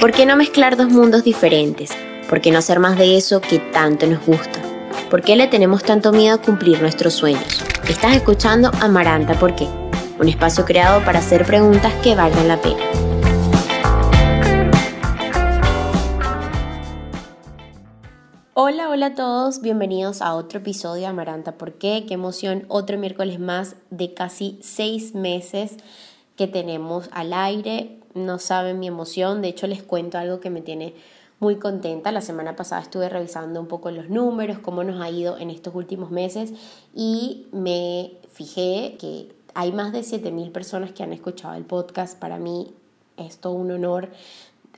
[0.00, 1.90] ¿Por qué no mezclar dos mundos diferentes?
[2.28, 4.62] ¿Por qué no hacer más de eso que tanto nos gusta?
[5.10, 7.64] ¿Por qué le tenemos tanto miedo a cumplir nuestros sueños?
[7.88, 9.66] Estás escuchando Amaranta ¿Por qué?
[10.20, 12.80] Un espacio creado para hacer preguntas que valgan la pena.
[18.54, 22.04] Hola, hola a todos, bienvenidos a otro episodio de Amaranta ¿Por qué?
[22.06, 25.72] Qué emoción, otro miércoles más de casi seis meses
[26.36, 27.97] que tenemos al aire.
[28.14, 30.94] No saben mi emoción, de hecho les cuento algo que me tiene
[31.40, 32.12] muy contenta.
[32.12, 35.74] La semana pasada estuve revisando un poco los números, cómo nos ha ido en estos
[35.74, 36.52] últimos meses
[36.94, 42.18] y me fijé que hay más de 7.000 personas que han escuchado el podcast.
[42.18, 42.74] Para mí
[43.16, 44.08] es todo un honor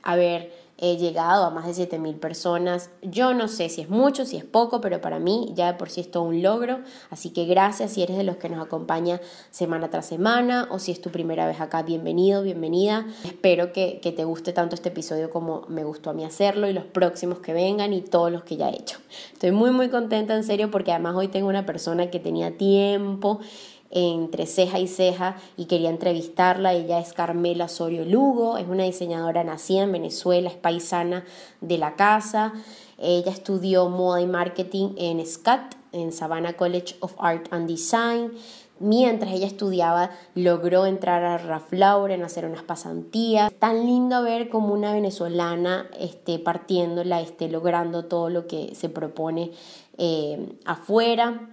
[0.03, 2.89] haber he llegado a más de 7.000 personas.
[3.03, 5.91] Yo no sé si es mucho, si es poco, pero para mí ya de por
[5.91, 6.79] sí es todo un logro.
[7.11, 9.21] Así que gracias si eres de los que nos acompaña
[9.51, 13.05] semana tras semana o si es tu primera vez acá, bienvenido, bienvenida.
[13.23, 16.73] Espero que, que te guste tanto este episodio como me gustó a mí hacerlo y
[16.73, 18.97] los próximos que vengan y todos los que ya he hecho.
[19.33, 23.39] Estoy muy muy contenta en serio porque además hoy tengo una persona que tenía tiempo
[23.91, 26.73] entre ceja y ceja y quería entrevistarla.
[26.73, 31.25] Ella es Carmela Osorio Lugo, es una diseñadora nacida en Venezuela, es paisana
[31.59, 32.53] de la casa.
[32.97, 38.31] Ella estudió moda y marketing en SCAT, en Savannah College of Art and Design.
[38.79, 43.51] Mientras ella estudiaba, logró entrar a Ralph Lauren, hacer unas pasantías.
[43.59, 49.51] Tan lindo ver como una venezolana esté partiéndola, esté logrando todo lo que se propone
[49.99, 51.47] eh, afuera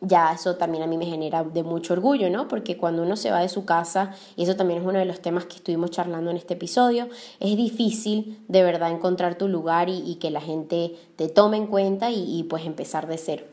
[0.00, 2.48] ya eso también a mí me genera de mucho orgullo, ¿no?
[2.48, 5.20] Porque cuando uno se va de su casa, y eso también es uno de los
[5.20, 7.08] temas que estuvimos charlando en este episodio,
[7.40, 12.10] es difícil de verdad encontrar tu lugar y, que la gente te tome en cuenta
[12.10, 13.44] y, y pues empezar de cero.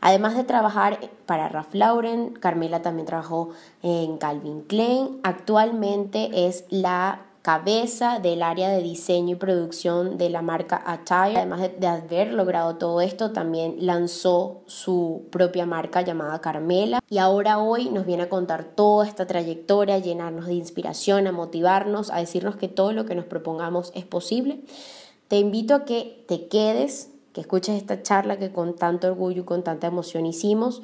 [0.00, 3.50] Además de trabajar para Ralph Lauren, Carmela también trabajó
[3.82, 5.18] en Calvin Klein.
[5.22, 11.36] Actualmente es la cabeza del área de diseño y producción de la marca Attire.
[11.36, 17.00] Además de, haber logrado todo esto, también lanzó su propia marca llamada Carmela.
[17.10, 22.10] Y ahora hoy nos viene a contar toda esta trayectoria, llenarnos de inspiración, a motivarnos,
[22.10, 24.60] a decirnos que todo lo que nos propongamos es posible.
[25.28, 29.44] Te invito a que te quedes, que escuches esta charla que con tanto orgullo y
[29.44, 30.80] con tanta emoción hicimos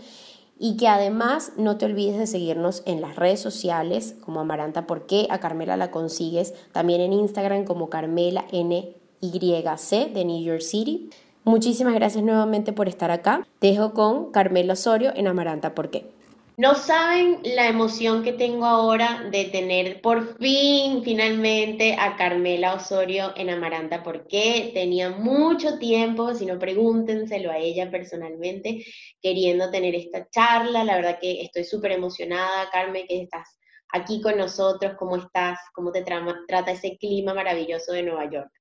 [0.62, 5.26] y que además no te olvides de seguirnos en las redes sociales como Amaranta porque
[5.30, 11.08] a Carmela la consigues también en Instagram como Carmela NYC de New York City.
[11.44, 13.46] Muchísimas gracias nuevamente por estar acá.
[13.58, 16.19] Te dejo con Carmela Osorio en Amaranta ¿por qué?
[16.60, 23.32] No saben la emoción que tengo ahora de tener por fin, finalmente, a Carmela Osorio
[23.34, 28.84] en Amaranta, porque tenía mucho tiempo, si no pregúntenselo a ella personalmente,
[29.22, 30.84] queriendo tener esta charla.
[30.84, 33.58] La verdad que estoy súper emocionada, Carmen, que estás
[33.90, 38.59] aquí con nosotros, cómo estás, cómo te trata ese clima maravilloso de Nueva York.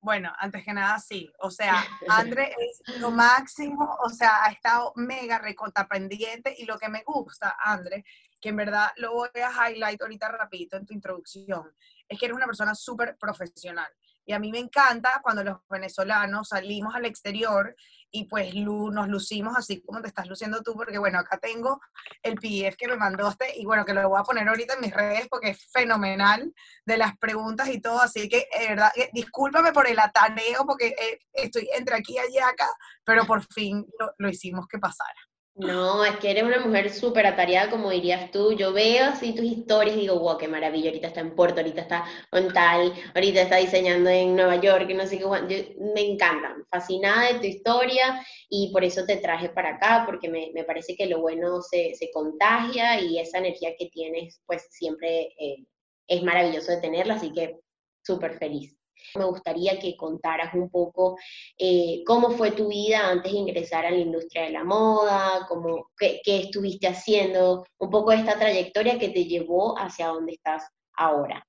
[0.00, 1.30] Bueno, antes que nada, sí.
[1.40, 6.78] O sea, André es lo máximo, o sea, ha estado mega recontra pendiente y lo
[6.78, 8.04] que me gusta, André,
[8.40, 11.74] que en verdad lo voy a highlight ahorita rapidito en tu introducción,
[12.08, 13.88] es que eres una persona súper profesional.
[14.24, 17.74] Y a mí me encanta cuando los venezolanos salimos al exterior
[18.10, 21.80] y pues nos lucimos así como te estás luciendo tú, porque bueno, acá tengo
[22.22, 24.94] el PDF que me mandaste y bueno, que lo voy a poner ahorita en mis
[24.94, 26.52] redes porque es fenomenal
[26.84, 31.18] de las preguntas y todo, así que de verdad, discúlpame por el ataneo porque eh,
[31.32, 32.68] estoy entre aquí y allá acá,
[33.04, 35.27] pero por fin lo, lo hicimos que pasara.
[35.58, 38.52] No, es que eres una mujer súper atareada, como dirías tú.
[38.52, 40.90] Yo veo así tus historias y digo, wow, qué maravilla.
[40.90, 45.04] Ahorita está en Puerto, ahorita está en tal, ahorita está diseñando en Nueva York, no
[45.04, 45.76] sé qué.
[45.80, 50.52] me encanta, fascinada de tu historia y por eso te traje para acá, porque me,
[50.62, 55.66] parece que lo bueno se, se, contagia y esa energía que tienes, pues siempre eh,
[56.06, 57.58] es maravilloso de tenerla, así que
[58.04, 58.77] súper feliz.
[59.16, 61.16] Me gustaría que contaras un poco
[61.58, 65.90] eh, cómo fue tu vida antes de ingresar a la industria de la moda, cómo,
[65.98, 71.44] qué, estuviste haciendo, un poco de esta trayectoria que te llevó hacia donde estás ahora.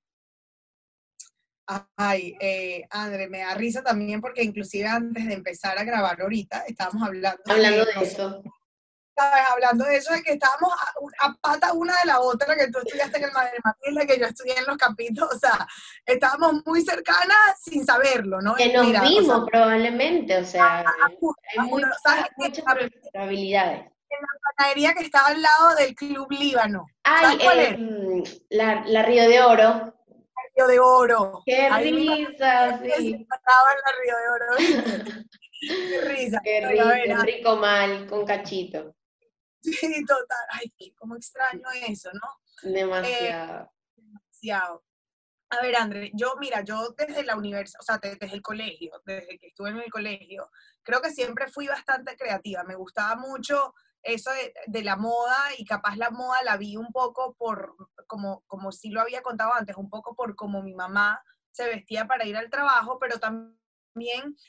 [1.96, 6.64] Ay, eh, André, me da risa también porque inclusive antes de empezar a grabar ahorita
[6.68, 8.42] estábamos hablando, hablando de eso
[9.52, 10.74] hablando de eso, de que estábamos
[11.20, 14.26] a, pata una de la otra, que tú estudiaste en el Madre Matilde, que yo
[14.26, 15.68] estudié en los Capitos, o sea,
[16.06, 18.56] estábamos muy cercanas sin saberlo, ¿no?
[18.56, 21.70] Que nos vimos probablemente, o sea, hay
[22.38, 22.66] muchas
[23.12, 23.82] probabilidades.
[24.12, 26.88] En la panadería que estaba al lado del Club Líbano.
[27.04, 29.94] Ay, eh, la, la Río de Oro.
[30.56, 31.44] Río de Oro.
[31.46, 33.14] Qué risa, sí.
[33.14, 35.26] Estaba en la Río de Oro.
[35.60, 36.42] Qué risa.
[36.44, 38.96] Qué rico, qué rico mal, con cachito.
[39.62, 40.48] Sí, total.
[40.52, 42.72] Ay, cómo extraño eso, ¿no?
[42.72, 43.72] Demasiado.
[43.96, 44.84] demasiado.
[45.52, 49.40] A ver, André, yo, mira, yo desde la universidad, o sea, desde el colegio, desde
[49.40, 50.50] que estuve en el colegio,
[50.84, 52.64] creo que siempre fui bastante creativa.
[52.64, 53.74] Me gustaba mucho
[54.04, 54.30] eso
[54.68, 57.76] de, la moda y capaz la moda la vi un poco por,
[58.08, 61.22] como, como sí lo había contado antes, un poco por como mi mamá
[61.52, 63.59] se vestía para ir al trabajo, pero también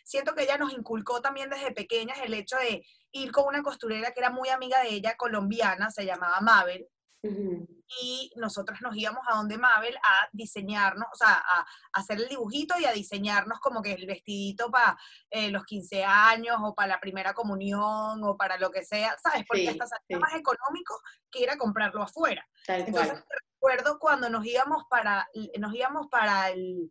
[0.05, 4.13] siento que ella nos inculcó también desde pequeñas el hecho de ir con una costurera
[4.13, 6.89] que era muy amiga de ella, colombiana, se llamaba Mabel,
[7.23, 12.75] y nosotros nos íbamos a donde Mabel a diseñarnos, o sea, a, hacer el dibujito
[12.79, 14.97] y a diseñarnos como que el vestidito para
[15.29, 19.45] eh, los 15 años o para la primera comunión o para lo que sea, ¿sabes?
[19.47, 20.99] Porque hasta salía más económico
[21.31, 22.47] que ir a comprarlo afuera.
[22.67, 23.23] Entonces
[23.55, 25.29] recuerdo cuando nos íbamos para,
[25.59, 26.91] nos íbamos para el,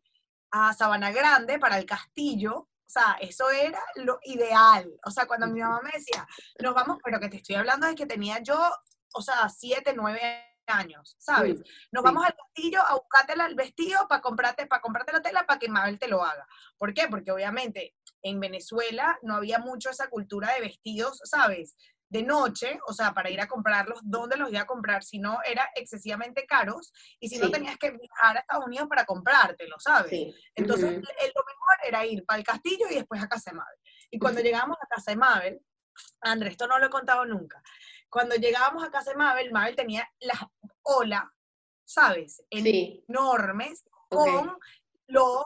[0.52, 4.92] a Sabana Grande, para el castillo, o sea, eso era lo ideal.
[5.06, 6.28] O sea, cuando mi mamá me decía,
[6.60, 8.60] nos vamos, pero que te estoy hablando de que tenía yo
[9.14, 10.22] o sea, siete, nueve
[10.68, 11.62] años, ¿sabes?
[11.92, 15.60] Nos vamos al castillo a buscarte el vestido para comprarte, para comprarte la tela para
[15.60, 16.48] que Mabel te lo haga.
[16.78, 17.08] ¿Por qué?
[17.10, 21.76] Porque obviamente en Venezuela no había mucho esa cultura de vestidos, ¿sabes?
[22.10, 25.04] De noche, o sea, para ir a comprarlos, ¿dónde los iba a comprar?
[25.04, 29.06] Si no, era excesivamente caros y si no tenías que viajar a Estados Unidos para
[29.06, 30.12] comprártelo, ¿sabes?
[30.56, 33.78] Entonces, lo mejor era ir para el castillo y después a casa de Mabel.
[34.10, 35.62] Y cuando llegamos a casa de Mabel,
[36.22, 37.62] Andrés, esto no lo he contado nunca,
[38.10, 40.40] cuando llegábamos a casa de Mabel, Mabel tenía las
[40.82, 41.26] olas,
[41.86, 42.44] ¿sabes?
[42.50, 44.58] Enormes, con
[45.10, 45.44] los,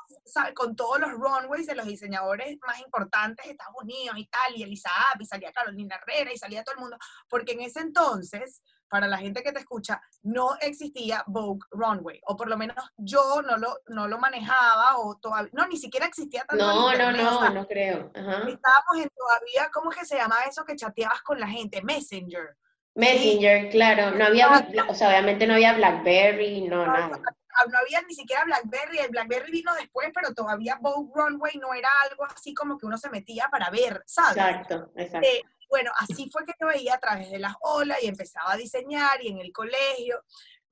[0.53, 4.63] con todos los runways de los diseñadores más importantes de Estados Unidos y tal, y
[4.63, 9.07] Elisa y salía Carolina Herrera, y salía todo el mundo, porque en ese entonces, para
[9.07, 13.57] la gente que te escucha, no existía Vogue Runway, o por lo menos yo no
[13.57, 16.65] lo, no lo manejaba, o todavía, no, ni siquiera existía tanto.
[16.65, 18.11] No, no, no, no creo.
[18.13, 21.81] Estábamos en todavía, ¿cómo es que se llamaba eso que chateabas con la gente?
[21.81, 22.57] Messenger.
[22.95, 24.49] Messenger, claro, no había,
[24.87, 27.21] o sea, obviamente no había Blackberry, no, no, nada.
[27.69, 31.89] No había ni siquiera Blackberry, el Blackberry vino después, pero todavía Vogue Runway no era
[32.09, 34.37] algo así como que uno se metía para ver, ¿sabes?
[34.37, 35.27] Exacto, exacto.
[35.27, 38.57] Eh, bueno, así fue que yo veía a través de las olas y empezaba a
[38.57, 40.23] diseñar y en el colegio.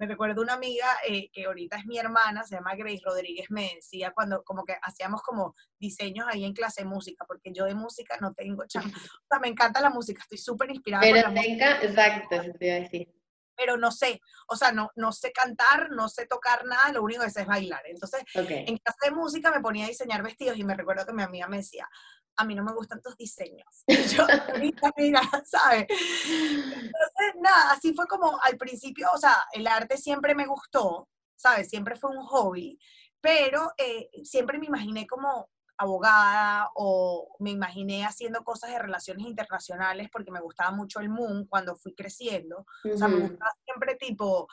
[0.02, 3.74] Me recuerdo una amiga eh, que ahorita es mi hermana, se llama Grace Rodríguez, me
[3.76, 7.76] decía cuando como que hacíamos como diseños ahí en clase de música, porque yo de
[7.76, 8.90] música no tengo chamba.
[9.22, 11.04] O sea, me encanta la música, estoy súper inspirada.
[11.04, 13.14] Pero por la tenga, exacto, te iba a decir
[13.54, 17.22] pero no sé, o sea, no, no sé cantar, no sé tocar nada, lo único
[17.22, 17.84] que sé es bailar.
[17.86, 21.22] Entonces, en clase de música me ponía a diseñar vestidos y me recuerdo que mi
[21.22, 21.88] amiga me decía,
[22.36, 23.84] a mí no me gustan tus diseños.
[24.16, 25.86] yo, ahorita, mira, ¿sabes?
[25.90, 31.70] Entonces, nada, así fue como al principio, o sea, el arte siempre me gustó, ¿sabes?
[31.70, 32.80] Siempre fue un hobby,
[33.20, 40.10] pero eh, siempre me imaginé como abogada o me imaginé haciendo cosas de relaciones internacionales
[40.12, 42.66] porque me gustaba mucho el Moon cuando fui creciendo.
[42.84, 44.48] O sea, me gustaba siempre tipo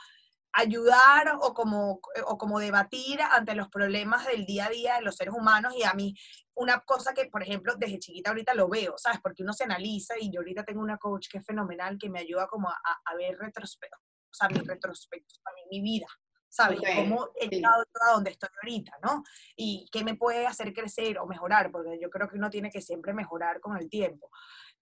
[0.58, 5.14] ayudar o como, o como debatir ante los problemas del día a día de los
[5.14, 6.14] seres humanos y a mí
[6.55, 9.20] una cosa que, por ejemplo, desde chiquita ahorita lo veo, ¿sabes?
[9.22, 12.19] Porque uno se analiza y yo ahorita tengo una coach que es fenomenal, que me
[12.19, 16.08] ayuda como a, a ver retrospecto, o sea, mi retrospecto, a mí, mi vida,
[16.49, 16.81] ¿sabes?
[16.96, 19.22] Cómo he llegado a donde estoy ahorita, ¿no?
[19.54, 22.81] Y qué me puede hacer crecer o mejorar, porque yo creo que uno tiene que
[22.81, 24.28] siempre mejorar con el tiempo.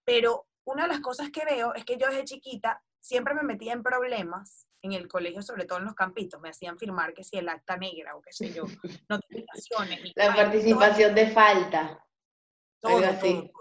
[0.03, 3.73] Pero una de las cosas que veo es que yo desde chiquita siempre me metía
[3.73, 7.37] en problemas en el colegio, sobre todo en los campitos, me hacían firmar que si
[7.37, 8.63] el acta negra o qué sé yo,
[9.09, 10.13] notificaciones.
[10.15, 12.03] La participación de falta.
[12.79, 13.51] Todo, así.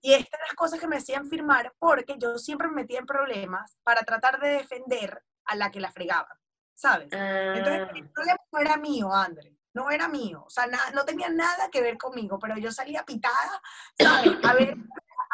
[0.00, 3.76] Y estas las cosas que me hacían firmar porque yo siempre me metía en problemas
[3.84, 6.38] para tratar de defender a la que la fregaba,
[6.74, 7.08] ¿sabes?
[7.12, 8.10] Entonces el ah.
[8.12, 11.98] problema no era mío, André, no era mío, o sea, no tenía nada que ver
[11.98, 13.60] conmigo, pero yo salía pitada,
[13.98, 14.32] ¿sabes?
[14.42, 14.76] A ver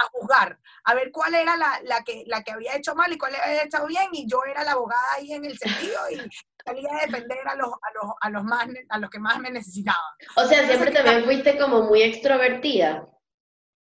[0.01, 3.19] a juzgar, a ver cuál era la, la, que, la que había hecho mal y
[3.19, 6.17] cuál había hecho bien, y yo era la abogada ahí en el sentido y
[6.65, 9.51] salía a defender a los, a los, a los, más, a los que más me
[9.51, 10.01] necesitaban.
[10.37, 13.07] O sea, siempre también fuiste como muy extrovertida.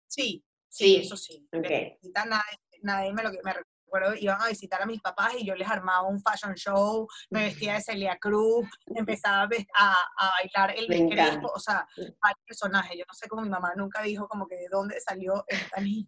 [0.08, 1.48] Sí, sí, eso sí.
[1.54, 1.98] Okay.
[2.14, 3.54] Nadie, nadie me lo me
[3.88, 7.46] recuerdo, iban a visitar a mis papás y yo les armaba un fashion show, me
[7.46, 11.88] vestía de Celia Cruz, empezaba a, a bailar el crespo, o sea,
[12.22, 12.98] al personaje.
[12.98, 16.08] Yo no sé cómo mi mamá nunca dijo como que de dónde salió esta niña.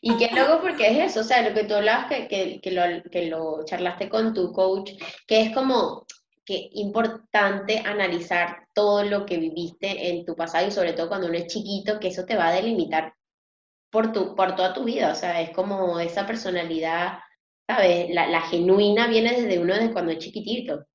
[0.00, 2.70] Y qué luego porque es eso, o sea, lo que tú hablabas, que, que, que,
[2.70, 4.92] lo, que lo charlaste con tu coach,
[5.26, 6.06] que es como
[6.46, 11.36] que importante analizar todo lo que viviste en tu pasado y sobre todo cuando uno
[11.36, 13.12] es chiquito, que eso te va a delimitar
[13.90, 17.18] por, tu, por toda tu vida, o sea, es como esa personalidad,
[17.66, 18.10] ¿sabes?
[18.10, 20.86] La, la genuina viene desde uno desde cuando es chiquitito.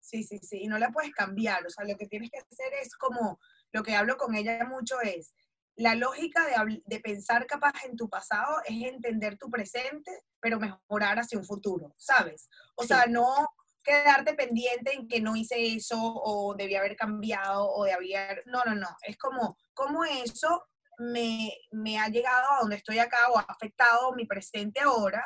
[0.00, 2.72] Sí, sí, sí, y no la puedes cambiar, o sea, lo que tienes que hacer
[2.82, 3.40] es como,
[3.72, 5.34] lo que hablo con ella mucho es,
[5.76, 11.18] la lógica de, de, pensar capaz en tu pasado es entender tu presente, pero mejorar
[11.18, 12.48] hacia un futuro, ¿sabes?
[12.76, 13.48] O sea, no,
[13.84, 18.42] quedarte pendiente en que no hice eso o debía haber cambiado o de haber...
[18.46, 18.88] No, no, no.
[19.02, 20.64] Es como, como eso
[20.98, 25.22] me, me, ha llegado a donde estoy acá o ha afectado mi presente ahora.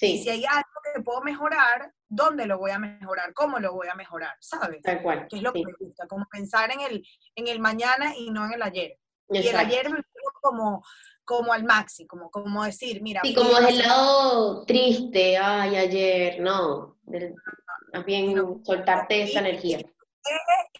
[0.00, 0.64] Y si hay algo
[0.94, 3.32] que puedo mejorar, ¿dónde lo voy a mejorar?
[3.34, 4.34] ¿Cómo lo voy a mejorar?
[4.40, 4.82] ¿Sabes?
[4.82, 5.26] Tal cual.
[5.28, 8.46] Que es lo que me gusta, como pensar en el, en el mañana y no
[8.46, 8.98] en el ayer.
[9.28, 10.02] Y el ayer me
[10.40, 10.82] como,
[11.24, 13.20] como al máximo, como, como decir, mira.
[13.22, 16.98] Sí, como es el lado triste, ay, ayer, no.
[17.92, 19.78] Más bien soltarte esa energía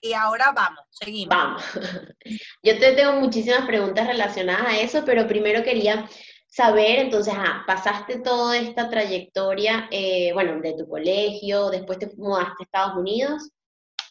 [0.00, 1.34] y ahora vamos, seguimos.
[1.34, 1.62] Vamos.
[2.62, 6.08] Yo te tengo muchísimas preguntas relacionadas a eso, pero primero quería
[6.46, 12.54] saber, entonces, ah, pasaste toda esta trayectoria, eh, bueno, de tu colegio, después te mudaste
[12.60, 13.50] a Estados Unidos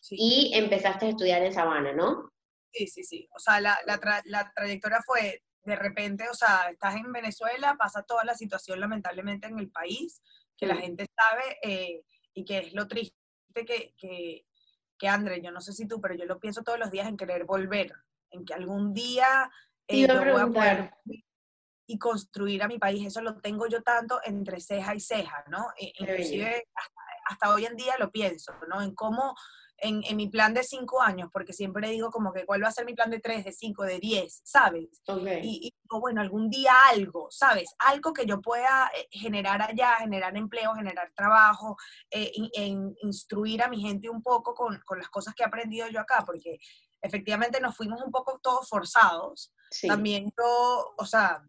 [0.10, 2.32] y empezaste a estudiar en Sabana, ¿no?
[2.74, 3.28] Sí, sí, sí.
[3.36, 8.24] O sea, la, la trayectoria fue de repente, o sea, estás en Venezuela, pasa toda
[8.24, 10.22] la situación lamentablemente en el país,
[10.58, 13.16] que la gente sabe eh, y que es lo triste
[13.54, 14.46] que, que,
[15.01, 17.17] que André, yo no sé si tú, pero yo lo pienso todos los días en
[17.17, 17.91] querer volver,
[18.29, 19.50] en que algún día
[19.88, 20.91] eh, yo voy a poder
[21.88, 23.08] y construir a mi país.
[23.08, 25.65] Eso lo tengo yo tanto entre ceja y ceja, ¿no?
[25.75, 28.79] E, inclusive hasta, hasta, hoy en día lo pienso, ¿no?
[28.84, 29.34] En cómo
[29.82, 32.72] en, en, mi plan de cinco años, porque siempre digo como que cuál va a
[32.72, 35.02] ser mi plan de tres, de cinco, de diez, ¿sabes?
[35.44, 37.74] Y, y bueno, algún día algo, ¿sabes?
[37.80, 41.76] Algo que yo pueda eh, generar allá, generar empleo, generar trabajo,
[42.10, 42.32] eh,
[43.02, 46.24] instruir a mi gente un poco con, con, las cosas que he aprendido yo acá,
[46.26, 46.60] porque
[47.02, 49.54] efectivamente nos fuimos un poco todos forzados.
[49.88, 51.44] También yo, o sea,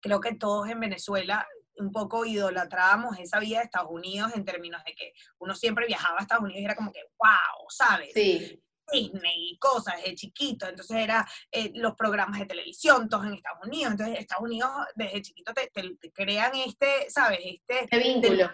[0.00, 4.82] creo que todos en Venezuela un poco idolatrábamos esa vida de Estados Unidos en términos
[4.84, 8.10] de que uno siempre viajaba a Estados Unidos y era como que, wow, ¿sabes?
[8.14, 8.62] Sí.
[8.90, 13.64] Disney y cosas de chiquito, entonces era eh, los programas de televisión, todos en Estados
[13.64, 15.70] Unidos, entonces Estados Unidos desde chiquito te,
[16.12, 17.38] crean este, ¿sabes?
[17.42, 18.50] Este, este vínculo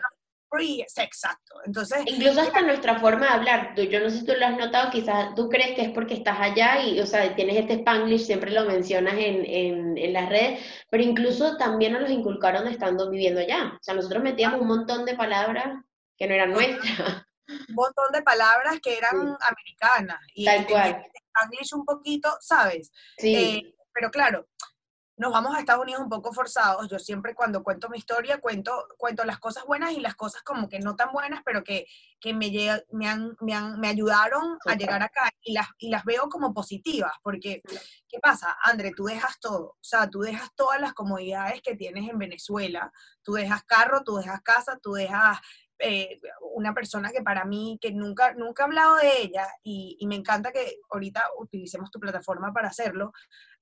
[0.97, 1.55] exacto.
[1.64, 4.90] Entonces, Incluso hasta nuestra forma de hablar, yo no sé si tú lo has notado,
[4.90, 8.50] quizás tú crees que es porque estás allá y, o sea, tienes este spanglish, siempre
[8.50, 13.40] lo mencionas en, en, en las redes, pero incluso también nos los inculcaron estando viviendo
[13.40, 13.75] allá.
[13.75, 15.83] O sea, nosotros metíamos un montón de palabras
[16.17, 17.25] que no eran nuestras.
[17.69, 20.21] Un montón de palabras que eran americanas.
[20.35, 21.02] Y Tal cual.
[21.14, 22.90] Spanglish un poquito, ¿sabes?
[23.17, 23.35] Sí.
[23.35, 24.47] Eh, pero claro,
[25.18, 26.88] nos vamos a Estados Unidos un poco forzados.
[26.88, 30.68] Yo siempre cuando cuento mi historia, cuento, cuento las cosas buenas y las cosas como
[30.68, 31.87] que no tan buenas, pero que,
[32.20, 32.50] que me,
[32.92, 36.54] me, han, me, han, me ayudaron a llegar acá y las, y las veo como
[36.54, 37.62] positivas, porque,
[38.08, 38.56] ¿qué pasa?
[38.62, 42.92] André, tú dejas todo, o sea, tú dejas todas las comodidades que tienes en Venezuela,
[43.22, 45.38] tú dejas carro, tú dejas casa, tú dejas
[45.80, 46.20] eh,
[46.54, 50.16] una persona que para mí, que nunca, nunca he hablado de ella y, y, me
[50.16, 53.12] encanta que ahorita utilicemos tu plataforma para hacerlo.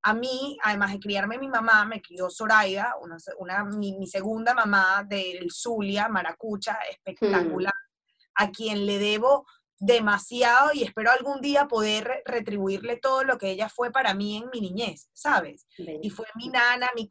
[0.02, 5.04] A mí, además de criarme mi mamá, me crió Zoraida, una, una mi, segunda mamá
[5.06, 8.44] del Zulia, Maracucha, espectacular, hmm.
[8.44, 9.46] a quien le debo
[9.78, 14.49] demasiado y espero algún día poder retribuirle todo lo que ella fue para mí en
[14.50, 15.66] mi niñez, ¿sabes?
[15.76, 17.09] Y fue mi nana, mi,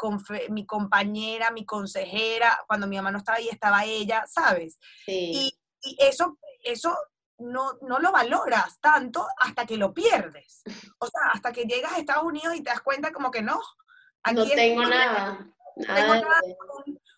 [0.49, 4.79] mi compañera, mi consejera, cuando mi mamá no estaba ahí estaba ella, ¿sabes?
[5.07, 6.97] Y, y, eso, eso
[7.37, 10.63] no, no lo valoras tanto hasta que lo pierdes.
[10.99, 13.61] O sea, hasta que llegas a Estados Unidos y te das cuenta como que no.
[14.23, 15.53] Aquí no tengo nada.
[15.75, 16.41] tengo nada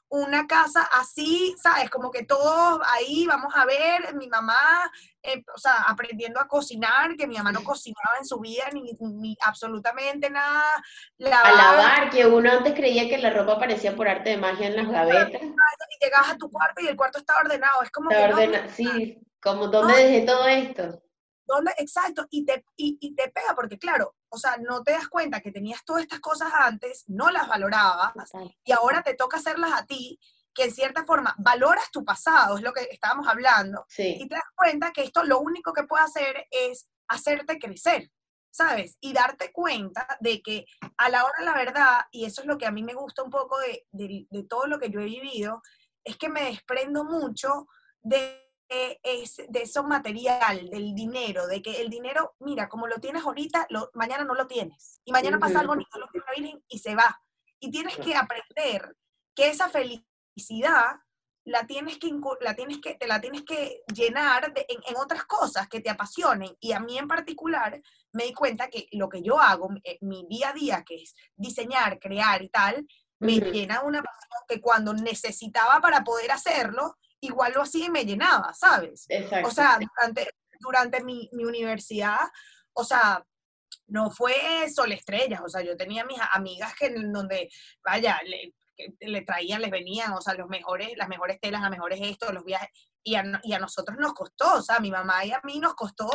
[0.09, 1.89] una casa así, ¿sabes?
[1.89, 4.89] Como que todos ahí vamos a ver, mi mamá,
[5.21, 9.37] eh, o sea, aprendiendo a cocinar, que mi mamá no cocinaba en su vida ni,
[9.45, 10.63] absolutamente nada.
[11.19, 14.75] A lavar, que uno antes creía que la ropa aparecía por arte de magia en
[14.77, 15.41] las gavetas.
[15.41, 19.67] Y llegas a tu cuarto y el cuarto está ordenado, es como que sí, como
[19.67, 21.01] ¿dónde dejé todo esto?
[21.45, 21.71] ¿Dónde?
[21.77, 25.51] Exacto, y te, y, te pega porque, claro, o sea, no te das cuenta que
[25.51, 28.13] tenías todas estas cosas antes, no las valorabas,
[28.63, 30.19] y ahora te toca hacerlas a ti,
[30.53, 34.49] que en cierta forma valoras tu pasado, es lo que estábamos hablando, y te das
[34.55, 38.11] cuenta que esto lo único que puede hacer es hacerte crecer,
[38.51, 38.97] ¿sabes?
[38.99, 40.65] Y darte cuenta de que
[40.97, 43.23] a la hora de la verdad, y eso es lo que a mí me gusta
[43.23, 45.61] un poco de, de todo lo que yo he vivido,
[46.03, 47.67] es que me desprendo mucho
[48.01, 53.23] de es de eso material, del dinero, de que el dinero, mira, como lo tienes
[53.23, 55.01] ahorita, lo, mañana no lo tienes.
[55.05, 56.07] Y mañana pasa algo bonito, lo
[56.67, 57.21] y se va.
[57.59, 58.95] Y tienes que aprender
[59.35, 60.97] que esa felicidad
[61.47, 65.79] la tienes que, la tienes que, te la tienes que llenar en, otras cosas que
[65.79, 66.55] te apasionen.
[66.59, 67.81] Y a mí en particular
[68.11, 71.15] me di cuenta que lo que yo hago, eh, mi, día a día, que es
[71.35, 72.85] diseñar, crear y tal,
[73.19, 78.05] me llena una pasión que cuando necesitaba para poder hacerlo, igual lo hacía y me
[78.05, 79.07] llenaba, ¿sabes?
[79.43, 82.19] O sea, durante, durante mi, mi, universidad,
[82.73, 83.23] o sea,
[83.87, 84.33] no fue
[84.73, 87.49] sol estrellas, o sea, yo tenía mis amigas que en donde,
[87.83, 88.19] vaya,
[88.75, 92.31] que le traían, les venían, o sea, los mejores, las mejores telas, las mejores esto,
[92.31, 92.69] los viajes,
[93.03, 95.59] y a, y a nosotros nos costó, o sea, a mi mamá y a mí
[95.59, 96.09] nos costó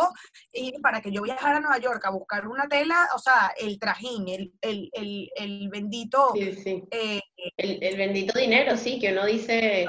[0.53, 3.79] ir para que yo viajara a Nueva York a buscar una tela, o sea, el
[3.79, 6.33] trajín, el, el, el, el bendito...
[6.35, 6.85] Sí, sí.
[6.91, 7.21] Eh,
[7.57, 9.89] el, el, bendito dinero, sí, que uno dice...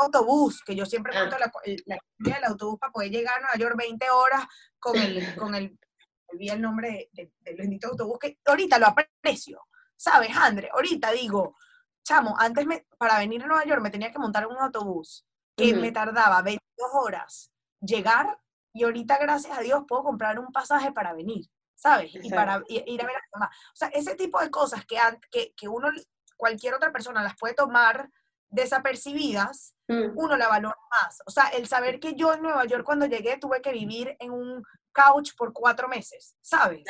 [0.00, 1.20] autobús, que yo siempre ah.
[1.20, 1.52] cuento la,
[1.86, 4.44] la, del autobús para poder llegar a Nueva York 20 horas
[4.78, 5.78] con el, con el,
[6.26, 9.62] olvidé el nombre del bendito autobús, que ahorita lo aprecio,
[9.96, 10.70] ¿sabes, Andre?
[10.72, 11.56] Ahorita digo,
[12.04, 15.26] chamo, antes me, para venir a Nueva York me tenía que montar en un autobús
[15.56, 17.50] que me tardaba 22 horas
[17.80, 18.38] llegar
[18.76, 22.14] y ahorita, gracias a Dios, puedo comprar un pasaje para venir, ¿sabes?
[22.14, 23.50] Y para ir a ver a mamá.
[23.72, 24.98] O sea, ese tipo de cosas que,
[25.30, 25.88] que, que uno,
[26.36, 28.10] cualquier otra persona las puede tomar
[28.50, 30.12] desapercibidas, mm.
[30.16, 31.22] uno la valora más.
[31.26, 34.30] O sea, el saber que yo en Nueva York cuando llegué tuve que vivir en
[34.30, 34.62] un
[34.92, 36.84] couch por cuatro meses, ¿sabes?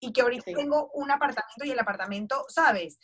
[0.00, 2.98] Y que ahorita tengo un apartamento y el apartamento, ¿sabes?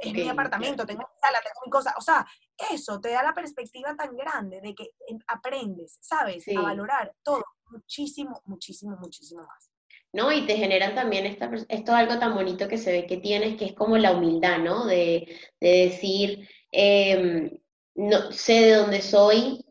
[0.00, 1.94] es mi apartamento, tengo mi sala, tengo mi cosa.
[1.98, 2.26] O sea,
[2.70, 4.90] eso te da la perspectiva tan grande de que
[5.26, 6.44] aprendes, ¿sabes?
[6.56, 9.70] A valorar todo muchísimo, muchísimo, muchísimo más.
[10.12, 10.32] ¿no?
[10.32, 13.56] Y te generan también esta, esto es algo tan bonito que se ve que tienes,
[13.56, 14.86] que es como la humildad, ¿no?
[14.86, 17.50] De, de decir, em,
[17.98, 19.64] no, sé de dónde soy,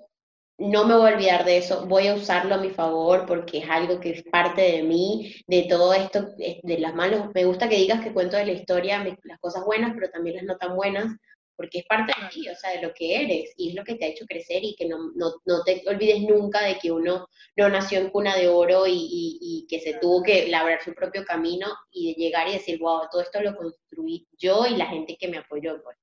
[0.57, 3.69] no me voy a olvidar de eso, voy a usarlo a mi favor porque es
[3.69, 7.29] algo que es parte de mí, de todo esto, de las manos.
[7.33, 10.45] Me gusta que digas que cuento de la historia las cosas buenas, pero también las
[10.45, 11.15] no tan buenas,
[11.55, 13.95] porque es parte de ti, o sea, de lo que eres y es lo que
[13.95, 17.27] te ha hecho crecer y que no, no, no te olvides nunca de que uno
[17.55, 19.07] no nació en cuna de oro y,
[19.41, 23.03] y, que se tuvo que labrar su propio camino y de llegar y decir, wow,
[23.09, 25.81] todo esto lo construí yo y la gente que me apoyó.
[25.81, 25.97] Pues.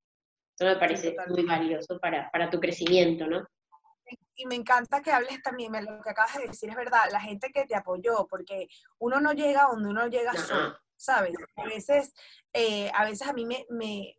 [0.58, 3.44] Eso me parece muy valioso para, para tu crecimiento, ¿no?
[4.37, 7.50] y me encanta que hables también, lo que acabas de decir es verdad, la gente
[7.52, 8.68] que te apoyó, porque
[8.99, 11.37] uno no llega donde uno llega solo, ¿sabes?
[11.56, 12.14] A veces,
[12.52, 14.16] eh, a veces a mí me, me,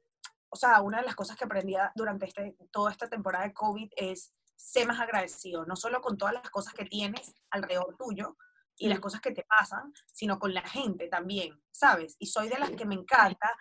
[0.50, 3.92] o sea, una de las cosas que aprendí durante este, toda esta temporada de COVID
[3.96, 8.38] es ser más agradecido, no solo con todas las cosas que tienes alrededor tuyo
[8.78, 12.16] y las cosas que te pasan, sino con la gente también, ¿sabes?
[12.20, 13.56] Y soy de las que me encanta,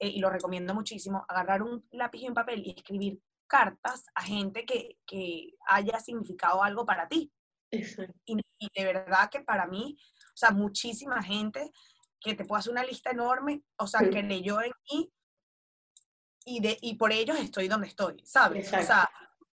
[0.00, 4.22] eh, y lo recomiendo muchísimo, agarrar un lápiz y un papel y escribir cartas a
[4.22, 7.30] gente que, que haya significado algo para ti.
[8.24, 8.36] Y,
[8.74, 11.70] de verdad que para mí, o sea, muchísima gente
[12.20, 15.12] que te puede hacer una lista enorme, o sea, que leyó en mí
[16.44, 18.72] y, de, y por ellos estoy donde estoy, ¿sabes?
[18.72, 19.08] O sea,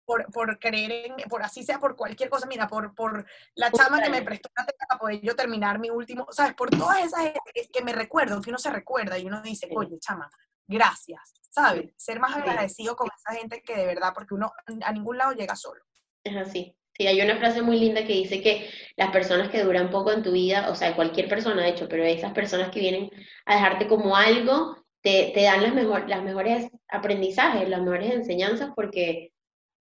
[0.05, 4.01] por, por creer en, por así sea, por cualquier cosa, mira, por, por la chama
[4.01, 6.55] que me prestó una para poder yo terminar mi último, ¿sabes?
[6.55, 7.33] Por todas esas
[7.73, 10.29] que me recuerdo, que uno se recuerda y uno dice, oye, chama,
[10.67, 11.93] gracias, ¿sabes?
[11.97, 15.57] Ser más agradecido con esa gente que de verdad, porque uno a ningún lado llega
[15.57, 15.83] solo.
[16.23, 16.77] Es así.
[16.97, 20.23] Sí, hay una frase muy linda que dice que las personas que duran poco en
[20.23, 23.11] tu vida, o sea, cualquier persona de hecho, pero esas personas que vienen
[23.47, 28.71] a dejarte como algo, te, te dan las, mejor, las mejores aprendizajes, las mejores enseñanzas,
[28.77, 29.33] porque,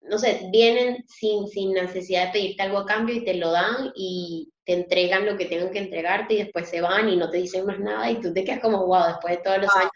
[0.02, 3.92] no sé, vienen sin, sin necesidad de pedirte algo a cambio y te lo dan
[3.94, 7.38] y te entregan lo que tengan que entregarte y después se van y no te
[7.38, 9.90] dicen más nada y tú te quedas como, wow, después de todos los años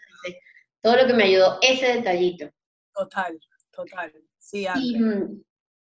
[0.85, 2.51] todo lo que me ayudó, ese detallito.
[2.93, 3.39] Total,
[3.71, 4.13] total.
[4.37, 5.41] Sí, y, mm,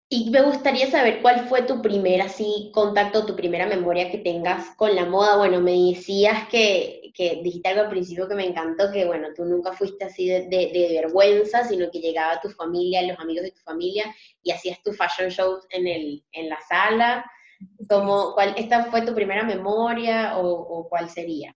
[0.09, 4.75] y, me gustaría saber cuál fue tu primer así contacto, tu primera memoria que tengas
[4.75, 5.37] con la moda.
[5.37, 9.45] Bueno, me decías que, que dijiste algo al principio que me encantó, que bueno, tú
[9.45, 13.63] nunca fuiste así de, de, vergüenza, sino que llegaba tu familia, los amigos de tu
[13.63, 17.31] familia, y hacías tu fashion shows en, el, en la sala.
[17.89, 21.55] Como, ¿cuál, ¿Esta fue tu primera memoria o, o cuál sería?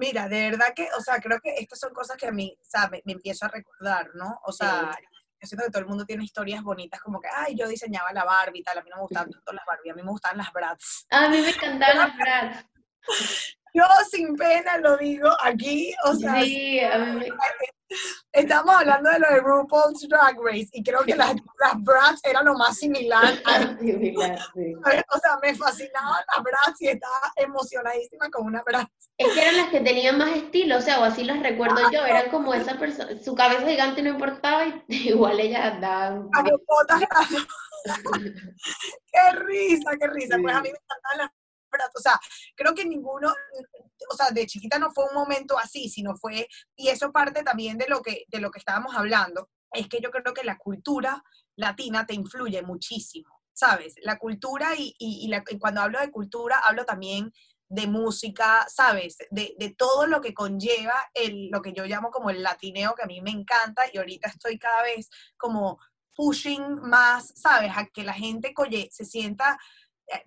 [0.00, 2.64] Mira, de verdad que, o sea, creo que estas son cosas que a mí, o
[2.64, 4.40] sea, me, empiezo a recordar, ¿no?
[4.44, 4.96] O sea,
[5.40, 8.24] yo siento que todo el mundo tiene historias bonitas, como que, ay, yo diseñaba la
[8.24, 10.38] Barbie y tal, a mí no me gustaban tanto las Barbie, a mí me gustaban
[10.38, 11.06] las Bratz.
[11.10, 12.66] A mí me encantaban las Bratz.
[13.72, 17.18] Yo sin pena lo digo aquí, o sea, sí, a.
[18.32, 22.44] Estamos hablando de lo de RuPaul's Drag Race y creo que las, las Bratz eran
[22.44, 23.34] lo más similar.
[23.44, 23.58] A,
[25.14, 29.10] O sea, me fascinaban las Bratz y estaba emocionadísima con una Bratz.
[29.18, 32.06] Es que eran las que tenían más estilo, o sea, o así las recuerdo yo,
[32.06, 36.28] eran como esa persona, su cabeza gigante no importaba y igual ella andaba.
[39.12, 40.38] qué risa, qué risa.
[40.40, 41.30] Pues a mí me encantaban las
[41.94, 42.18] o sea,
[42.56, 43.32] creo que ninguno,
[44.10, 47.78] o sea, de chiquita no fue un momento así, sino fue, y eso parte también
[47.78, 51.22] de lo que, de lo que estábamos hablando, es que yo creo que la cultura
[51.56, 53.94] latina te influye muchísimo, ¿sabes?
[54.02, 57.32] La cultura y, y, cuando hablo de cultura hablo también
[57.68, 59.16] de música, ¿sabes?
[59.30, 63.04] De, de, todo lo que conlleva el, lo que yo llamo como el latineo, que
[63.04, 65.78] a mí me encanta y ahorita estoy cada vez como
[66.16, 67.70] pushing más, ¿sabes?
[67.74, 68.52] A que la gente
[68.90, 69.58] se sienta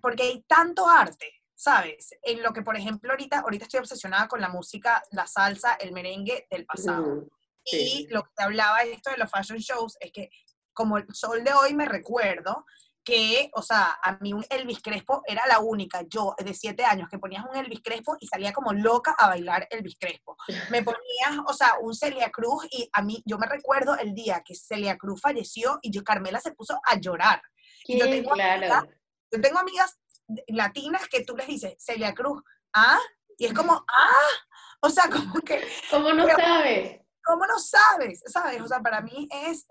[0.00, 2.10] porque hay tanto arte, ¿sabes?
[2.22, 5.92] En lo que, por ejemplo, ahorita, ahorita estoy obsesionada con la música, la salsa, el
[5.92, 7.26] merengue del pasado.
[7.64, 10.30] Y lo que te hablaba esto de los fashion shows es que
[10.74, 12.64] como el sol de hoy me recuerdo
[13.04, 17.08] que, o sea, a mí un Elvis Crespo era la única, yo de siete años,
[17.10, 20.36] que ponías un Elvis Crespo y salía como loca a bailar Elvis Crespo.
[20.70, 24.42] Me ponías, o sea, un Celia Cruz y a mí, yo me recuerdo el día
[24.44, 27.42] que Celia Cruz falleció y yo, Carmela se puso a llorar.
[27.86, 28.84] Y yo, tengo amigas,
[29.30, 29.98] yo tengo amigas
[30.48, 32.98] latinas que tú les dices, Celia Cruz, ¿ah?
[33.38, 34.56] Y es como, ¡ah!
[34.80, 35.66] O sea, como que...
[35.90, 37.00] ¿Cómo no sabes?
[37.24, 38.22] ¿Cómo no sabes?
[38.26, 38.60] ¿Sabes?
[38.60, 39.66] O sea, para mí es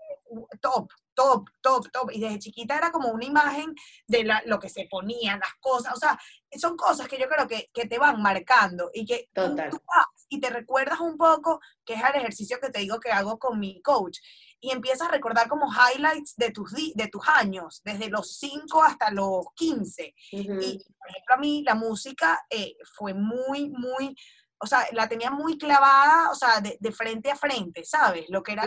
[0.60, 2.10] top, top, top, top.
[2.12, 3.74] Y desde chiquita era como una imagen
[4.08, 5.94] de lo que se ponían, las cosas.
[5.94, 6.18] O sea,
[6.58, 10.50] son cosas que yo creo que, te van marcando y que tú, vas y te
[10.50, 14.18] recuerdas un poco, que es el ejercicio que te digo que hago con mi coach.
[14.64, 19.10] Y empiezas a recordar como highlights de tus, de tus años, desde los 5 hasta
[19.10, 20.14] los 15.
[20.30, 24.16] Y, por ejemplo, a mí la música eh, fue muy, muy
[24.58, 28.24] o sea, la tenía muy clavada, o sea, de, frente a frente, ¿sabes?
[28.30, 28.66] Lo que era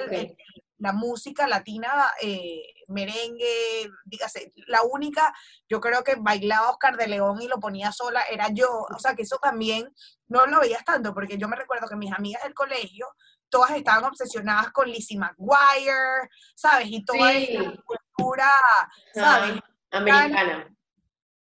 [0.80, 5.34] la música latina, eh, merengue, dígase, la única,
[5.68, 9.16] yo creo que bailaba Oscar de León y lo ponía sola, era yo, o sea,
[9.16, 9.92] que eso también
[10.28, 13.08] no lo veías tanto, porque yo me recuerdo que mis amigas del colegio,
[13.50, 16.88] todas estaban obsesionadas con Lizzie McGuire, ¿sabes?
[16.90, 18.52] Y toda esa cultura,
[19.14, 19.60] ¿sabes?
[19.90, 20.68] americana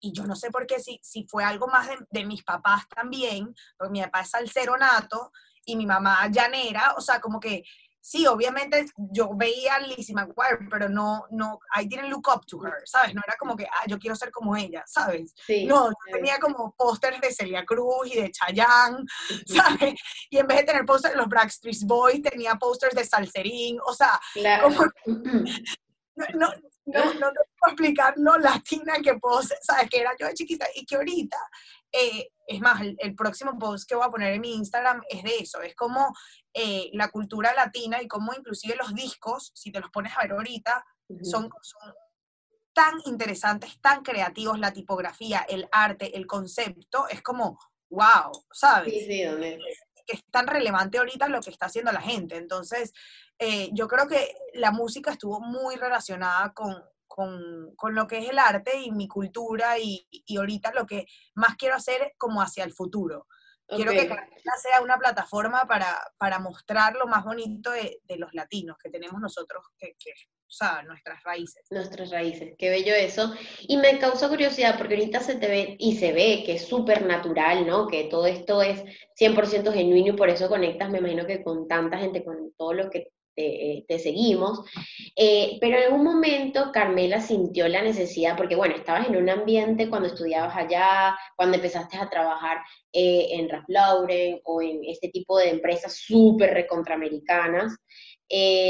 [0.03, 3.55] y yo no sé por qué, si, si fue algo más de, mis papás también,
[3.77, 5.31] porque mi papá es salsero nato
[5.65, 7.63] y mi mamá llanera, o sea, como que
[8.03, 12.61] sí, obviamente yo veía a Lizzie McGuire, pero no, no, I didn't look up to
[12.61, 13.15] her, ¿sabes?
[13.15, 15.33] No era como que, ah, yo quiero ser como ella, ¿sabes?
[15.65, 19.05] no, yo tenía como pósters de Celia Cruz y de Chayanne,
[19.45, 19.93] ¿sabes?
[20.29, 23.93] Y en vez de tener pósters de los Backstreet Boys, tenía pósters de Salserín, o
[23.93, 24.19] sea,
[24.61, 24.83] como,
[26.35, 26.53] no,
[26.85, 30.33] no, no te puedo explicar lo latina que puedo ser, sabes, que era yo de
[30.33, 31.37] chiquita y que ahorita,
[31.89, 35.37] eh, es más, el, próximo post que voy a poner en mi Instagram es de
[35.37, 36.13] eso, es como
[36.53, 40.31] eh, la cultura latina y cómo inclusive los discos, si te los pones a ver
[40.33, 40.85] ahorita,
[41.21, 41.93] son, son
[42.73, 48.93] tan interesantes, tan creativos, la tipografía, el arte, el concepto, es como, wow, ¿sabes?
[48.93, 49.23] Sí, sí,
[50.05, 52.35] que es tan relevante ahorita lo que está haciendo la gente.
[52.37, 52.93] Entonces,
[53.39, 56.83] eh, yo creo que la música estuvo muy relacionada con,
[57.91, 62.13] lo que es el arte y mi cultura y, ahorita lo que más quiero hacer
[62.17, 63.27] como hacia el futuro.
[63.67, 64.09] Quiero que
[64.61, 69.91] sea una plataforma para, mostrar lo más bonito de, los latinos que tenemos nosotros, que,
[69.91, 71.65] o sea, nuestras raíces.
[71.71, 73.33] Nuestras raíces, qué bello eso.
[73.61, 77.05] Y me causa curiosidad porque ahorita se te ve y se ve que es súper
[77.05, 77.87] natural, ¿no?
[77.87, 78.83] Que todo esto es
[79.19, 82.89] 100% genuino y por eso conectas, me imagino que con tanta gente, con todo lo
[82.89, 84.61] que te, eh, seguimos.
[85.15, 89.89] Eh, pero en algún momento Carmela sintió la necesidad, porque bueno, estabas en un ambiente
[89.89, 92.57] cuando estudiabas allá, cuando empezaste a trabajar
[92.91, 97.75] eh, en Ralph Lauren o en este tipo de empresas súper recontraamericanas.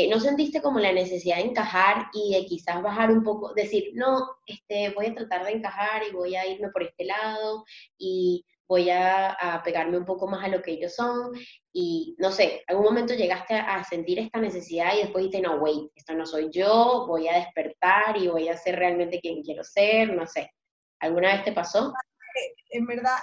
[0.10, 4.20] ¿No sentiste como la necesidad de encajar y de quizás bajar un poco, decir, no,
[4.46, 7.64] este, voy a tratar de encajar y voy a irme por este lado
[7.98, 11.32] y voy a, pegarme un poco más a lo que ellos son
[11.72, 15.92] y no sé, algún momento llegaste a, sentir esta necesidad y después dijiste, no, wait,
[15.96, 20.14] esto no soy yo, voy a despertar y voy a ser realmente quien quiero ser,
[20.14, 20.52] no sé.
[21.00, 21.90] ¿Alguna vez te pasó?
[21.90, 23.18] Eh, en verdad,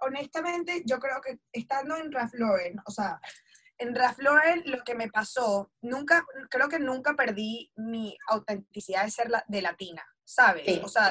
[0.00, 3.20] honestamente, yo creo que estando en Ralph Lauren, o sea,
[3.78, 9.10] en Ralph Lauren lo que me pasó, nunca, creo que nunca perdí mi autenticidad de
[9.10, 10.82] ser de latina, ¿sabes?
[10.84, 11.10] O sea, de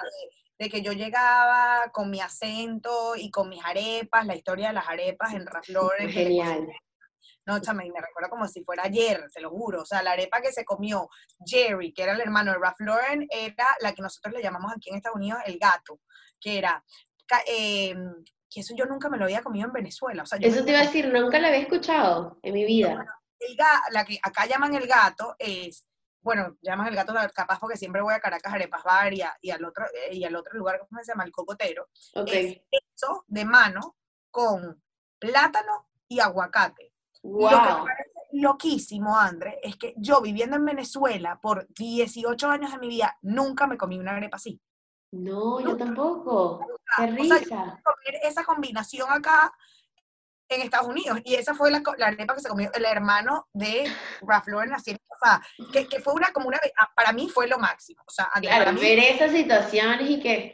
[0.69, 5.33] que yo llegaba con mi acento y con mis arepas, la historia de las arepas
[5.33, 5.67] en Ralph
[6.09, 6.67] Genial.
[7.45, 9.81] No, chama, y me recuerdo como si fuera ayer, te lo juro.
[9.81, 11.09] O sea, la arepa que se comió
[11.45, 14.89] Jerry, que era el hermano de Ralph Lauren, era la que nosotros le llamamos aquí
[14.89, 15.99] en Estados Unidos el gato,
[16.39, 16.83] que era,
[17.47, 17.95] eh,
[18.49, 20.23] que eso yo nunca me lo había comido en Venezuela.
[20.23, 23.05] O sea, eso te iba a decir, nunca lo había escuchado en mi vida.
[23.39, 23.57] el
[23.91, 25.85] la que acá llaman el gato es
[26.21, 29.85] bueno, llamas el gato capaz porque siempre voy a Caracas, Arepas Bar y, al otro,
[29.85, 31.23] eh, y al otro lugar, ¿cómo se llama?
[31.23, 31.89] El Cocotero.
[32.13, 32.63] Okay.
[32.69, 33.95] Es eso de mano
[34.29, 34.81] con
[35.19, 36.93] plátano y aguacate.
[37.23, 37.41] Wow.
[37.41, 42.71] Lo que me parece loquísimo, André, es que yo viviendo en Venezuela por 18 años
[42.71, 44.61] de mi vida, nunca me comí una arepa así.
[45.11, 46.65] No, yo tampoco.
[46.97, 47.39] Qué risa.
[48.23, 49.53] esa combinación acá
[50.47, 51.19] en Estados Unidos.
[51.23, 54.95] Y esa fue la, la arepa que se comió el hermano de Ralph Lauren así,
[55.25, 58.03] sea, que, que, fue una como una, ah, para mí fue lo máximo.
[58.05, 60.53] O sea, claro, ver esas situaciones y que...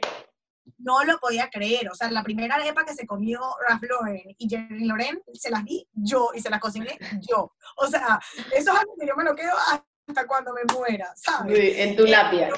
[0.76, 4.48] No lo podía creer, o sea, la primera arepa que se comió Ralph Lauren y
[4.48, 6.96] Jerry Loren, se las di yo y se las cociné
[7.28, 7.52] yo.
[7.76, 8.20] O sea,
[8.52, 11.58] eso es algo que yo me lo quedo hasta cuando me muera, ¿sabes?
[11.58, 12.50] Sí, en tu lápida.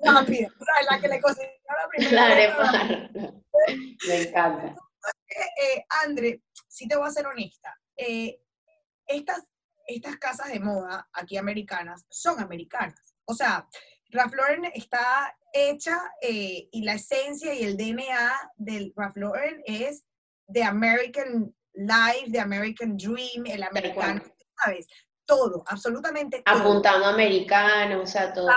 [0.00, 2.72] lápida, o sea, la que le cociné la primera la arepa.
[4.08, 4.74] Me encanta.
[5.28, 8.40] Eh, Andre, si te voy a ser honesta, eh,
[9.06, 9.44] estas,
[9.86, 13.14] estas casas de moda aquí americanas son americanas.
[13.26, 13.68] O sea,
[14.10, 20.04] Ralph Lauren está hecha eh, y la esencia y el DNA del Ralph Lauren es
[20.52, 24.22] the American life, the American dream, el americano,
[24.62, 24.86] ¿sabes?
[25.24, 26.58] Todo, absolutamente todo.
[26.58, 28.48] Apuntando americano, o sea, todo.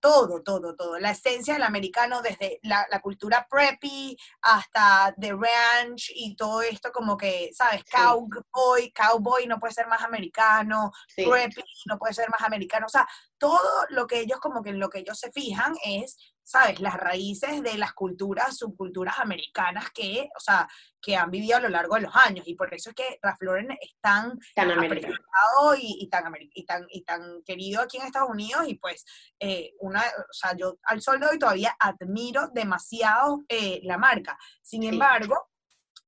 [0.00, 0.98] todo, todo, todo.
[0.98, 7.16] La esencia del americano, desde la, cultura preppy hasta the ranch y todo esto, como
[7.16, 7.84] que, ¿sabes?
[7.84, 12.86] Cowboy, cowboy no puede ser más americano, preppy no puede ser más americano.
[12.86, 13.06] O sea,
[13.38, 16.78] todo lo que ellos, como que en lo que ellos se fijan es ¿sabes?
[16.80, 20.68] Las raíces de las culturas, subculturas americanas que, o sea,
[21.00, 22.46] que han vivido a lo largo de los años.
[22.46, 26.86] Y por eso es que Ralph Lauren es tan, tan apreciado y, tan, y, tan,
[26.90, 28.68] y tan querido aquí en Estados Unidos.
[28.68, 29.04] Y pues,
[29.40, 34.38] eh, una, o sea, yo al sol de hoy todavía admiro demasiado eh, la marca.
[34.62, 35.50] Sin embargo,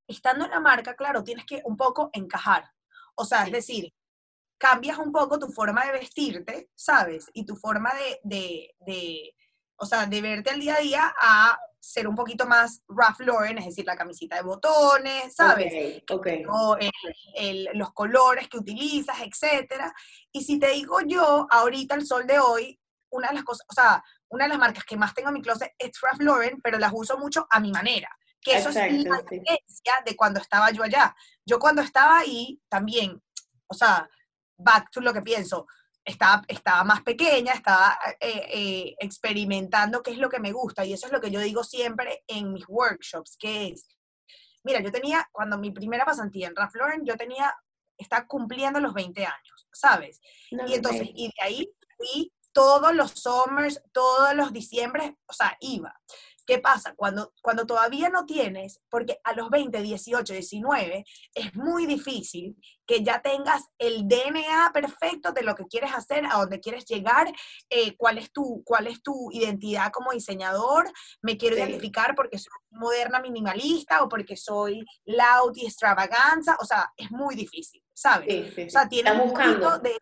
[0.06, 2.70] estando en la marca, claro, tienes que un poco encajar.
[3.14, 3.94] O sea, es decir,
[4.58, 7.30] cambias un poco tu forma de vestirte, ¿sabes?
[7.32, 9.34] Y tu forma de
[9.76, 13.58] o sea, de verte al día a día a ser un poquito más Ralph Lauren,
[13.58, 16.02] es decir, la camisita de botones, ¿sabes?
[16.10, 16.76] Okay, O
[17.74, 19.94] los colores que utilizas, etcétera.
[20.32, 22.78] Y si te digo yo, ahorita, el sol de hoy,
[23.10, 25.42] una de las cosas, o sea, una de las marcas que más tengo en mi
[25.42, 28.08] closet es Ralph Lauren, pero las uso mucho a mi manera.
[28.40, 31.14] Que eso es la diferencia de cuando estaba yo allá.
[31.44, 33.22] Yo cuando estaba ahí, también,
[33.68, 34.08] o sea,
[34.56, 35.66] back to lo que pienso,
[36.06, 40.92] estaba, estaba más pequeña, estaba eh, eh, experimentando qué es lo que me gusta y
[40.92, 43.88] eso es lo que yo digo siempre en mis workshops, que es,
[44.62, 47.52] mira, yo tenía, cuando mi primera pasantía en Ralph Lauren, yo tenía,
[47.98, 50.20] está cumpliendo los 20 años, ¿sabes?
[50.50, 55.94] y entonces, y de ahí fui todos los summers, todos los diciembres, o sea, iba.
[56.46, 56.94] ¿Qué pasa?
[56.94, 61.04] Cuando, cuando todavía no tienes, porque a los 20, 18, 19
[61.34, 62.56] es muy difícil
[62.86, 67.32] que ya tengas el DNA perfecto de lo que quieres hacer, a dónde quieres llegar,
[67.68, 72.52] eh, cuál, es tu, cuál es tu identidad como diseñador, me quiero identificar porque soy
[72.70, 78.56] moderna minimalista o porque soy loud y extravaganza, o sea, es muy difícil, ¿sabes?
[78.56, 79.98] o sea, tienes un poquito de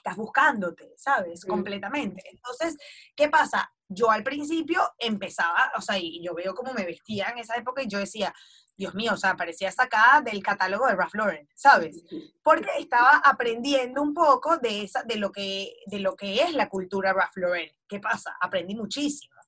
[0.00, 1.44] estás buscándote, ¿sabes?
[1.44, 2.22] Completamente.
[2.30, 2.76] Entonces,
[3.14, 3.70] ¿qué pasa?
[3.88, 7.82] Yo al principio empezaba, o sea, y yo veo cómo me vestía en esa época
[7.82, 8.34] y yo decía,
[8.76, 12.02] Dios mío, o sea, parecía sacada del catálogo de Ralph Lauren, ¿sabes?
[12.42, 16.68] Porque estaba aprendiendo un poco de, esa, de, lo, que, de lo que es la
[16.68, 17.70] cultura Ralph Lauren.
[17.86, 18.36] ¿Qué pasa?
[18.40, 19.39] Aprendí muchísimo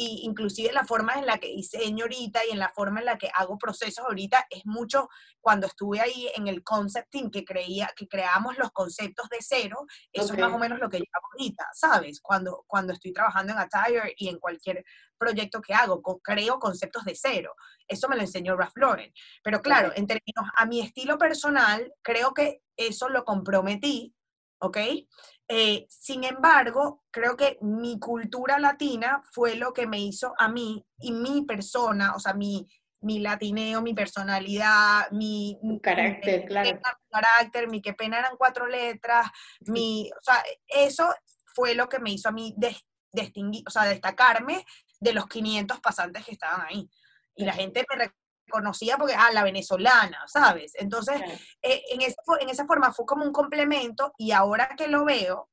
[0.00, 3.18] y inclusive la forma en la que diseño ahorita y en la forma en la
[3.18, 5.08] que hago procesos ahorita es mucho
[5.40, 10.34] cuando estuve ahí en el concepting que creía que creamos los conceptos de cero, eso
[10.34, 12.20] es más o menos lo que yo hago ahorita, ¿sabes?
[12.20, 14.84] Cuando, cuando estoy trabajando en Attire y en cualquier
[15.18, 17.56] proyecto que hago, creo conceptos de cero.
[17.88, 19.12] Eso me lo enseñó Ralph Lauren.
[19.42, 24.14] Pero claro, en términos a mi estilo personal, creo que eso lo comprometí,
[24.60, 24.78] ¿ok?
[25.48, 30.84] Eh, sin embargo, creo que mi cultura latina fue lo que me hizo a mí
[30.98, 32.66] y mi persona, o sea, mi,
[33.00, 36.70] mi latineo, mi personalidad, mi, carácter, claro.
[36.70, 39.26] Mi carácter, mi qué pena eran cuatro letras,
[39.60, 41.08] mi, o sea, eso
[41.54, 42.54] fue lo que me hizo a mí
[43.12, 44.64] distinguir, o sea, destacarme
[45.00, 46.90] de los 500 pasantes que estaban ahí.
[47.34, 48.10] Y la gente me
[48.48, 50.72] conocía porque, ah, la venezolana, ¿sabes?
[50.76, 51.20] Entonces,
[51.62, 55.48] eh, en, en esa forma fue como un complemento y ahora que lo veo,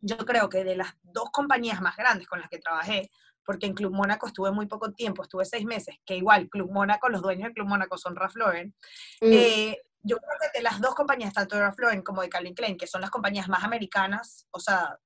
[0.00, 3.10] yo creo que de las dos compañías más grandes con las que trabajé,
[3.44, 7.08] porque en Club Mónaco estuve muy poco tiempo, estuve seis meses, que igual Club Mónaco,
[7.08, 8.74] los dueños de Club Mónaco son Ralph Lauren,
[9.20, 9.32] mm.
[9.32, 12.54] eh, yo creo que de las dos compañías, tanto de Ralph Lauren como de Calvin
[12.54, 14.98] Klein, que son las compañías más americanas, o sea,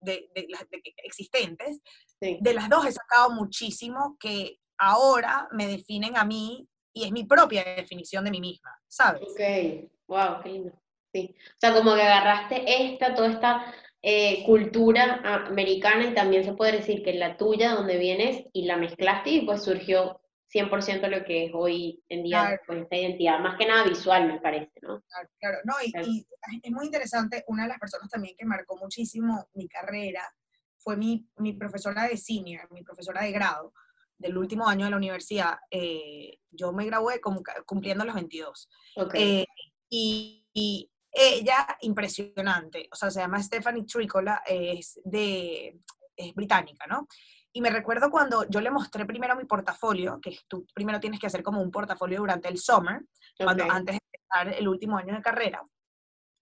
[0.00, 1.80] de, de, de existentes,
[2.20, 7.24] de las dos he sacado muchísimo que ahora me definen a mí y es mi
[7.24, 9.22] propia definición de mí misma, ¿sabes?
[9.22, 10.72] Ok, wow, qué lindo.
[11.12, 11.34] Sí.
[11.38, 16.78] O sea, como que agarraste esta, toda esta eh, cultura americana y también se puede
[16.78, 20.20] decir que la tuya, donde vienes, y la mezclaste y pues surgió
[20.52, 24.40] 100% lo que es hoy en día pues, esta identidad, más que nada visual me
[24.40, 25.00] parece, ¿no?
[25.02, 25.58] Claro, claro.
[25.64, 26.26] No, y, y,
[26.62, 30.22] es muy interesante, una de las personas también que marcó muchísimo mi carrera
[30.76, 33.72] fue mi, mi profesora de senior, mi profesora de grado,
[34.22, 37.20] del último año de la universidad, eh, yo me gradué
[37.66, 38.68] cumpliendo los 22.
[39.14, 39.46] Eh,
[39.90, 45.78] y, ella, impresionante, o sea, se llama Stephanie Tricola, es, de,
[46.16, 47.06] es británica, ¿no?
[47.52, 51.26] Y me recuerdo cuando yo le mostré primero mi portafolio, que tú primero tienes que
[51.26, 53.02] hacer como un portafolio durante el summer,
[53.36, 55.62] cuando, antes de empezar el último año de carrera.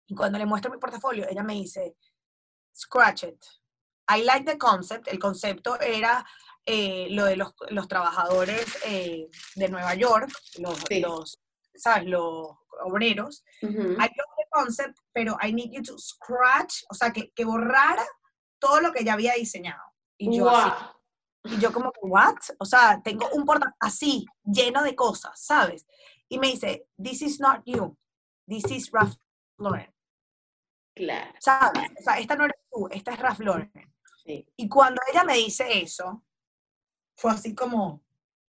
[0.07, 1.97] Y cuando le muestro mi portafolio, ella me dice,
[2.73, 3.45] scratch it.
[4.09, 5.09] I like the concept.
[5.09, 6.25] El concepto era
[6.73, 11.41] eh, lo de los, los trabajadores eh, de Nueva York, los, los,
[11.75, 12.07] ¿sabes?
[12.07, 12.47] Los
[12.85, 13.45] obreros.
[13.61, 18.07] I love the concept, pero I need you to scratch, o sea, que, que borrara
[18.61, 19.83] todo lo que ya había diseñado.
[20.17, 20.85] Y yo así.
[21.43, 22.37] Y yo como, ¿what?
[22.59, 25.87] O sea, tengo un portafolio así, lleno de cosas, ¿sabes?
[26.29, 27.97] Y me dice, this is not you,
[28.47, 29.17] this is Ralph
[29.59, 29.93] Lauren.
[30.95, 31.33] Claro.
[31.41, 31.91] ¿Sabes?
[31.99, 33.73] O sea, esta no eres tú, esta es Ralph Lauren.
[34.57, 36.25] Y cuando ella me dice eso,
[37.21, 38.03] fue así como,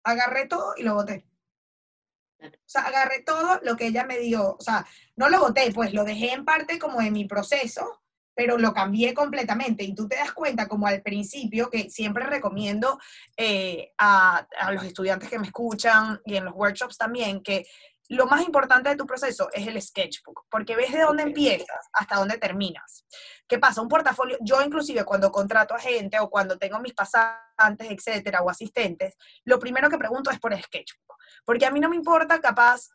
[0.02, 1.24] agarré todo y lo boté.
[2.40, 5.94] O sea, agarré todo lo que ella me dio, o sea, no lo boté, pues
[5.94, 8.02] lo dejé en parte como en mi proceso,
[8.34, 9.84] pero lo cambié completamente.
[9.84, 12.98] Y tú te das cuenta, como al principio, que siempre recomiendo
[13.36, 17.66] eh, a, a, los estudiantes que me escuchan y en los workshops también, que
[18.08, 22.16] lo más importante de tu proceso es el sketchbook, porque ves de dónde empiezas hasta
[22.16, 23.04] dónde terminas.
[23.48, 23.82] ¿Qué pasa?
[23.82, 28.50] Un portafolio, yo inclusive cuando contrato a gente o cuando tengo mis pasantes, etcétera, o
[28.50, 29.14] asistentes,
[29.44, 32.88] lo primero que pregunto es por el sketchbook, porque a mí no me importa capaz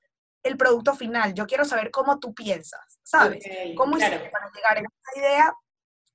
[0.43, 3.43] el producto final, yo quiero saber cómo tú piensas, ¿sabes?
[3.75, 5.53] ¿Cómo hiciste para llegar a esa idea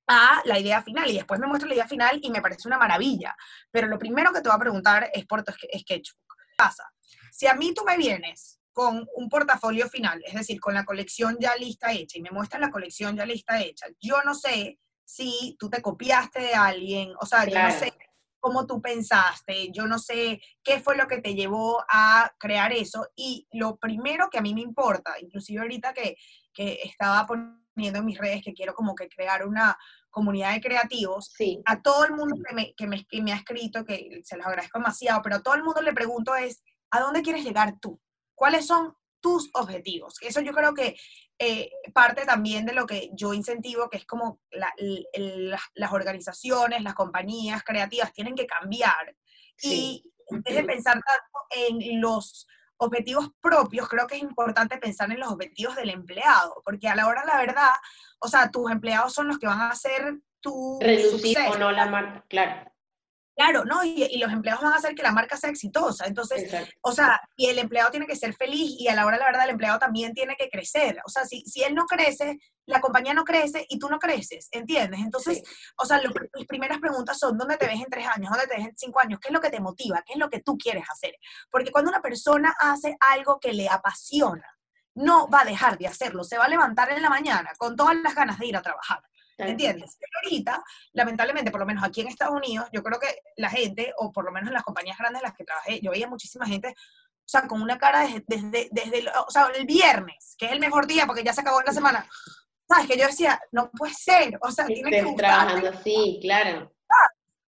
[0.08, 2.78] a la idea final y después me muestra la idea final y me parece una
[2.78, 3.36] maravilla.
[3.70, 6.36] Pero lo primero que te voy a preguntar es por tu sketchbook.
[6.36, 6.84] ¿Qué pasa?
[7.32, 11.38] Si a mí tú me vienes con un portafolio final, es decir, con la colección
[11.40, 15.56] ya lista hecha y me muestras la colección ya lista hecha, yo no sé si
[15.58, 17.94] tú te copiaste de alguien, o sea, yo no sé
[18.38, 23.08] cómo tú pensaste, yo no sé qué fue lo que te llevó a crear eso
[23.16, 26.14] y lo primero que a mí me importa, inclusive ahorita que,
[26.52, 29.78] que estaba poniendo en mis redes que quiero como que crear una
[30.10, 31.62] comunidad de creativos, sí.
[31.64, 34.46] a todo el mundo que me, que, me, que me ha escrito, que se los
[34.46, 37.98] agradezco demasiado, pero a todo el mundo le pregunto es, ¿a dónde quieres llegar tú?
[38.36, 40.14] ¿Cuáles son tus objetivos?
[40.20, 40.96] Eso yo creo que
[41.38, 44.72] eh, parte también de lo que yo incentivo, que es como la,
[45.74, 49.16] las organizaciones, las compañías creativas tienen que cambiar.
[49.56, 50.04] Sí.
[50.28, 52.46] Y en vez de pensar tanto en los
[52.78, 57.06] objetivos propios, creo que es importante pensar en los objetivos del empleado, porque a la
[57.06, 57.72] hora la verdad,
[58.20, 61.86] o sea, tus empleados son los que van a hacer tu reducir o no la
[61.86, 62.70] marca, claro.
[63.36, 63.84] Claro, ¿no?
[63.84, 66.06] Y, y, los empleados van a hacer que la marca sea exitosa.
[66.06, 66.74] Entonces, Exacto.
[66.80, 69.44] o sea, y el empleado tiene que ser feliz y a la hora, la verdad,
[69.44, 71.02] el empleado también tiene que crecer.
[71.04, 74.48] O sea, si, si él no crece, la compañía no crece y tú no creces,
[74.52, 75.00] ¿entiendes?
[75.00, 75.72] Entonces, sí.
[75.76, 78.30] o sea, lo, las primeras preguntas son, ¿dónde te ves en tres años?
[78.30, 79.20] ¿Dónde te ves en cinco años?
[79.20, 80.02] ¿Qué es lo que te motiva?
[80.06, 81.14] ¿Qué es lo que tú quieres hacer?
[81.50, 84.46] Porque cuando una persona hace algo que le apasiona,
[84.94, 87.96] no va a dejar de hacerlo, se va a levantar en la mañana con todas
[87.96, 89.02] las ganas de ir a trabajar.
[89.38, 89.96] ¿Entiendes?
[90.00, 93.92] Pero ahorita, lamentablemente, por lo menos aquí en Estados Unidos, yo creo que la gente,
[93.98, 96.46] o por lo menos en las compañías grandes en las que trabajé, yo veía muchísima
[96.46, 100.46] gente, o sea, con una cara desde, desde, desde el, o sea, el viernes, que
[100.46, 102.08] es el mejor día porque ya se acabó la semana.
[102.68, 102.86] ¿Sabes?
[102.88, 106.72] Que yo decía, no puede ser, o sea, tienes que trabajando así, claro.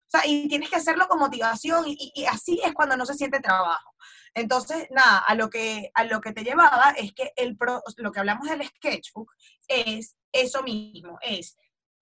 [0.06, 3.14] O sea, y tienes que hacerlo con motivación y, y, así es cuando no se
[3.14, 3.94] siente trabajo.
[4.34, 8.12] Entonces, nada, a lo que, a lo que te llevaba es que el pro, lo
[8.12, 9.32] que hablamos del sketchbook
[9.66, 11.56] es eso mismo, es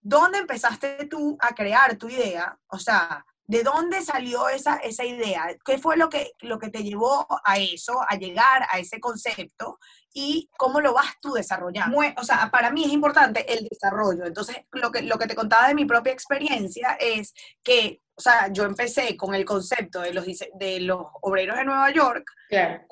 [0.04, 2.56] ¿dónde empezaste tú a crear tu idea?
[2.68, 5.46] O sea, ¿de dónde salió esa, esa idea?
[5.64, 9.78] ¿Qué fue lo que, lo que te llevó a eso, a llegar a ese concepto?
[10.12, 11.98] ¿Y cómo lo vas tú desarrollando?
[12.18, 14.26] o sea, para mí es importante el desarrollo.
[14.26, 18.52] Entonces, lo que, lo que te contaba de mi propia experiencia es que, o sea,
[18.52, 22.30] yo empecé con el concepto de los, de los obreros de Nueva York.
[22.48, 22.86] Claro.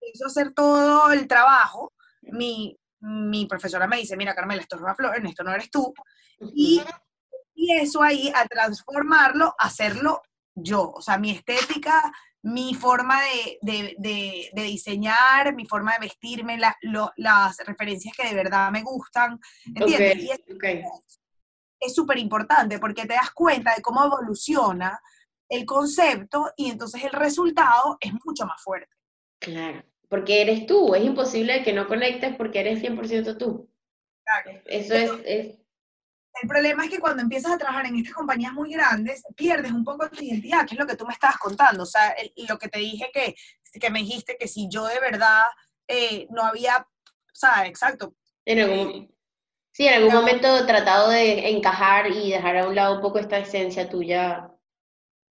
[0.00, 1.92] Hizo hacer todo el trabajo.
[2.22, 5.92] Mi, mi profesora me dice, mira Carmela, esto es Rafa Flores, esto no eres tú.
[6.54, 6.82] Y,
[7.54, 10.22] y eso ahí, a transformarlo, hacerlo
[10.54, 10.90] yo.
[10.90, 12.10] O sea, mi estética,
[12.42, 18.16] mi forma de, de, de, de diseñar, mi forma de vestirme, la, lo, las referencias
[18.16, 19.38] que de verdad me gustan.
[19.66, 20.40] ¿Entiendes?
[20.54, 20.82] Okay,
[21.80, 24.98] y es súper importante porque te das cuenta de cómo evoluciona
[25.48, 28.94] el concepto y entonces el resultado es mucho más fuerte.
[29.38, 33.70] Claro, porque eres tú, es imposible que no conectes porque eres 100% tú.
[34.24, 34.60] Claro.
[34.66, 35.64] Eso es, es
[36.42, 39.84] el problema es que cuando empiezas a trabajar en estas compañías muy grandes, pierdes un
[39.84, 41.84] poco tu identidad, que es lo que tú me estabas contando.
[41.84, 43.34] O sea, el, lo que te dije que,
[43.78, 45.44] que me dijiste que si yo de verdad
[45.86, 48.14] eh, no había, o sea, exacto.
[48.44, 49.14] En algún,
[49.72, 53.20] sí, en algún no, momento tratado de encajar y dejar a un lado un poco
[53.20, 54.50] esta esencia tuya.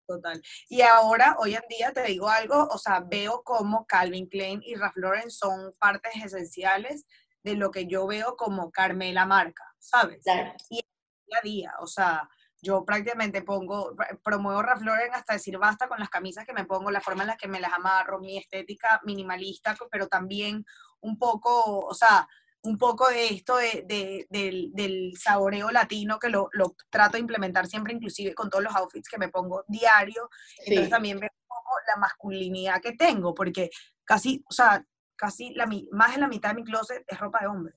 [0.08, 0.42] Total.
[0.70, 4.76] Y ahora, hoy en día, te digo algo, o sea, veo como Calvin Klein y
[4.76, 7.06] Ralph Lauren son partes esenciales
[7.44, 10.24] de lo que yo veo como Carmela Marca, ¿sabes?
[10.24, 10.54] Claro.
[10.70, 10.82] Y
[11.28, 12.30] día a día, o sea,
[12.62, 16.92] yo prácticamente pongo, promuevo Ralph Lauren hasta decir basta con las camisas que me pongo,
[16.92, 20.66] la forma en la que me las amarro, mi estética minimalista, pero también
[21.02, 22.28] un poco, o sea,
[22.66, 27.22] un poco de esto de, de, del, del, saboreo latino que lo, lo, trato de
[27.22, 30.30] implementar siempre, inclusive con todos los outfits que me pongo diario.
[30.48, 30.64] Sí.
[30.68, 33.70] Entonces también veo un poco la masculinidad que tengo, porque
[34.04, 34.84] casi, o sea,
[35.16, 37.74] casi la, más de la mitad de mi closet es ropa de hombre.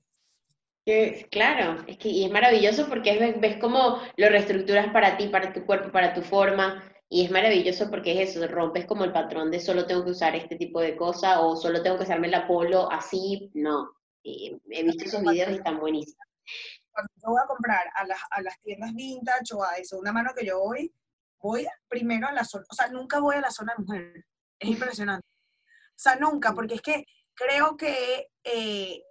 [0.85, 5.27] Que, claro, es que y es maravilloso porque ves, ves cómo lo reestructuras para ti,
[5.27, 9.11] para tu cuerpo, para tu forma, y es maravilloso porque es eso, rompes como el
[9.11, 12.27] patrón de solo tengo que usar este tipo de cosa o solo tengo que usarme
[12.27, 13.98] la polo así, no.
[14.23, 16.25] He visto esos videos y están buenísimos.
[16.91, 20.11] Cuando yo voy a comprar a las, a las tiendas vintage o a de segunda
[20.11, 20.93] mano que yo voy,
[21.41, 24.25] voy primero a la zona, o sea, nunca voy a la zona de mujer.
[24.59, 25.27] Es impresionante.
[25.27, 29.03] O sea, nunca, porque es que creo que eh,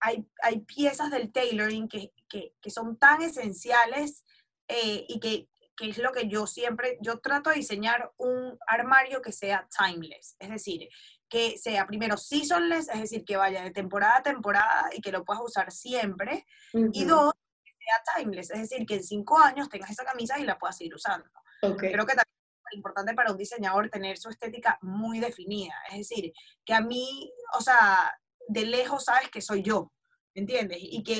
[0.00, 4.24] hay, hay, piezas del tailoring que, que, que son tan esenciales
[4.68, 9.22] eh, y que, que, es lo que yo siempre, yo trato de diseñar un armario
[9.22, 10.88] que sea timeless, es decir,
[11.28, 15.24] que sea primero seasonless, es decir, que vaya de temporada a temporada y que lo
[15.24, 17.32] puedas usar siempre, y dos,
[17.64, 20.76] que sea timeless, es decir, que en cinco años tengas esa camisa y la puedas
[20.76, 21.28] seguir usando.
[21.60, 22.36] Creo que también
[22.70, 25.74] es importante para un diseñador tener su estética muy definida.
[25.90, 26.32] Es decir,
[26.64, 28.16] que a mí, o sea,
[28.48, 29.92] de lejos sabes que soy yo,
[30.34, 30.78] ¿entiendes?
[30.80, 31.16] Y que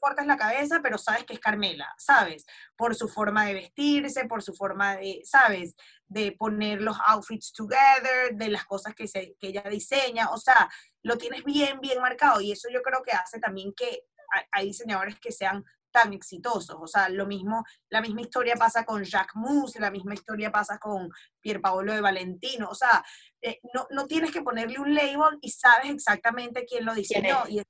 [0.00, 2.46] cortas la cabeza, pero sabes que es Carmela, ¿sabes?
[2.76, 5.74] Por su forma de vestirse, por su forma de, ¿sabes?
[6.06, 10.68] De poner los outfits together, de las cosas que, se, que ella diseña, o sea,
[11.02, 14.02] lo tienes bien, bien marcado y eso yo creo que hace también que
[14.52, 16.76] hay diseñadores que sean tan exitosos.
[16.80, 20.78] O sea, lo mismo, la misma historia pasa con Jacques Mousse, la misma historia pasa
[20.78, 22.68] con Pier Paolo de Valentino.
[22.70, 23.04] O sea,
[23.42, 27.44] eh, no, no, tienes que ponerle un label y sabes exactamente quién lo diseñó.
[27.48, 27.66] Y es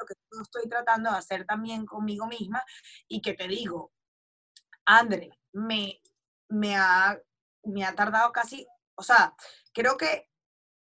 [0.00, 2.64] lo que yo estoy tratando de hacer también conmigo misma
[3.08, 3.92] y que te digo,
[4.84, 6.00] André, me,
[6.48, 7.18] me, ha,
[7.62, 9.34] me ha tardado casi, o sea,
[9.72, 10.28] creo que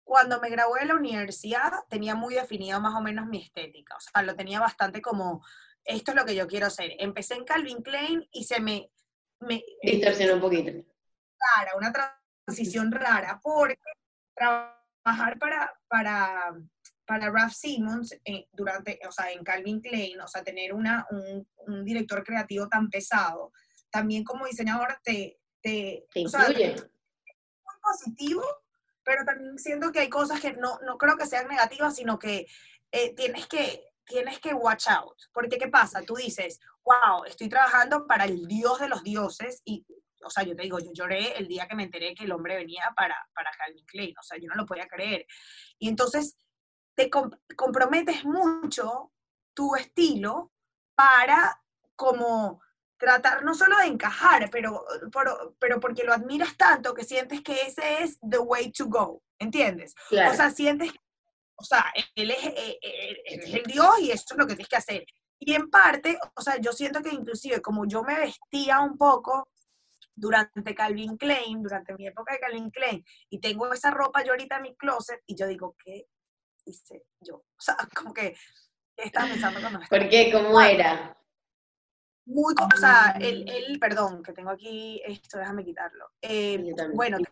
[0.04, 4.00] cuando me gradué de la universidad tenía muy definido más o menos mi estética, o
[4.00, 5.42] sea, lo tenía bastante como
[5.84, 6.92] esto es lo que yo quiero hacer.
[6.98, 8.90] Empecé en Calvin Klein y se me...
[9.40, 10.70] me Distorsionó un poquito.
[10.72, 11.92] Rara, una
[12.44, 13.78] transición rara, porque
[14.34, 16.54] trabajar para, para,
[17.06, 21.46] para Ralph Simmons eh, durante, o sea, en Calvin Klein, o sea, tener una, un,
[21.66, 23.52] un, director creativo tan pesado,
[23.90, 25.38] también como diseñador te...
[25.62, 26.74] Te, te incluye.
[26.74, 28.42] muy positivo,
[29.02, 32.46] pero también siento que hay cosas que no, no creo que sean negativas, sino que
[32.92, 36.02] eh, tienes que tienes que watch out, porque ¿qué pasa?
[36.02, 39.86] Tú dices, wow, estoy trabajando para el Dios de los dioses y,
[40.24, 42.56] o sea, yo te digo, yo lloré el día que me enteré que el hombre
[42.56, 45.26] venía para, para Calvin Klein, o sea, yo no lo podía creer.
[45.78, 46.36] Y entonces
[46.94, 47.10] te
[47.56, 49.12] comprometes mucho
[49.52, 50.52] tu estilo
[50.94, 51.60] para
[51.96, 52.62] como
[52.96, 57.54] tratar no solo de encajar, pero, pero, pero, porque lo admiras tanto que sientes que
[57.62, 59.94] ese es the way to go, ¿entiendes?
[60.10, 60.98] O sea, sientes que
[61.56, 64.68] o sea, él es, eh, eh, es, el Dios y esto es lo que tienes
[64.68, 65.06] que hacer.
[65.38, 69.48] Y en parte, o sea, yo siento que inclusive como yo me vestía un poco
[70.14, 74.56] durante Calvin Klein, durante mi época de Calvin Klein, y tengo esa ropa yo ahorita
[74.56, 76.06] en mi closet, y yo digo, ¿qué
[76.64, 77.44] hice yo?
[77.58, 78.36] O sea, como que,
[78.96, 80.30] ¿qué estaba pensando cuando me ¿Por qué?
[80.32, 81.16] ¿Cómo era?
[82.26, 86.12] Muy, o sea, él, él, perdón, que tengo aquí esto, déjame quitarlo.
[86.22, 87.26] Eh, bueno, él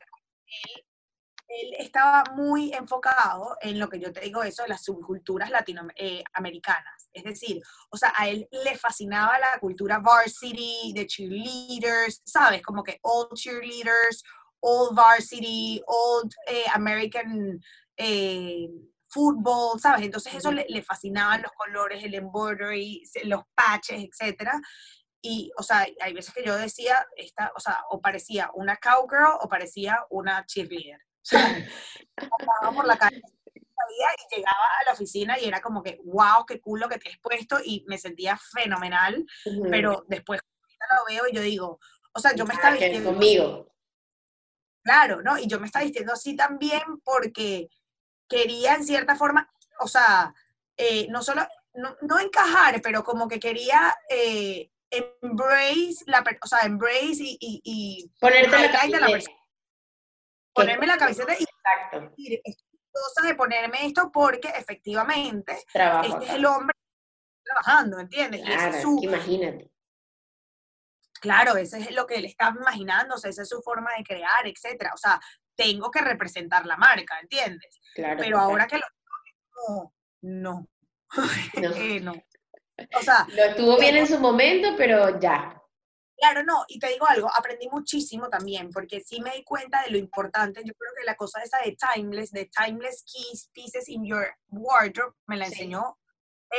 [1.52, 6.91] él estaba muy enfocado en lo que yo te digo, eso de las subculturas latinoamericanas.
[6.91, 12.62] Eh, es decir, o sea, a él le fascinaba la cultura varsity, de cheerleaders, ¿sabes?
[12.62, 14.22] Como que old cheerleaders,
[14.60, 17.60] old varsity, old eh, American
[17.96, 18.68] eh,
[19.08, 20.04] football, ¿sabes?
[20.04, 24.60] Entonces eso le, le, fascinaban los colores, el embroidery, los patches, etcétera.
[25.20, 29.38] Y, o sea, hay veces que yo decía, esta, o sea, o parecía una cowgirl
[29.40, 30.98] o parecía una cheerleader.
[30.98, 31.68] O sea,
[32.76, 33.22] por la calle
[33.90, 37.10] y llegaba a la oficina y era como que, wow, qué cool lo que te
[37.10, 39.24] has puesto y me sentía fenomenal,
[39.70, 41.80] pero después lo veo y yo digo,
[42.12, 43.72] o sea, yo me estaba vistiendo conmigo.
[44.82, 45.38] Claro, ¿no?
[45.38, 47.68] Y yo me estaba vistiendo así también porque
[48.28, 50.34] quería en cierta forma, o sea,
[50.76, 57.22] eh, no solo, no, encajar, pero como que quería eh, embrace, la, o sea, embrace
[57.40, 57.60] y...
[57.64, 59.42] y, Ponerte la, la persona
[60.52, 62.14] ponerme la camiseta y Exacto.
[62.16, 62.71] estoy
[63.22, 66.76] de ponerme esto porque efectivamente este es el hombre
[67.45, 68.43] trabajando, ¿entiendes?
[68.43, 69.70] Claro, imagínate.
[71.20, 74.90] Claro, ese es lo que él está imaginándose, esa es su forma de crear, etcétera.
[74.93, 75.20] O sea,
[75.55, 77.80] tengo que representar la marca, ¿entiendes?
[77.95, 78.86] Claro, Pero ahora que lo
[79.68, 80.68] no, no.
[81.61, 81.76] No.
[81.76, 82.12] Eh, no.
[82.99, 85.61] O sea, lo estuvo bien en su momento, pero ya.
[86.16, 89.90] Claro, no, y te digo algo, aprendí muchísimo también, porque sí me di cuenta de
[89.90, 94.04] lo importante, yo creo que la cosa esa de timeless, de timeless keys, pieces in
[94.04, 95.98] your wardrobe, me la enseñó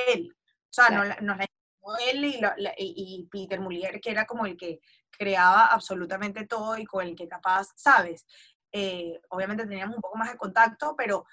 [0.10, 0.36] él.
[0.36, 2.42] O sea, nos la enseñó él y,
[2.78, 4.82] y, Peter Mulier, que era como el que
[5.12, 8.26] creaba absolutamente todo y con el que capaz, ¿sabes?
[8.72, 11.26] Eh, obviamente teníamos un poco más de contacto, pero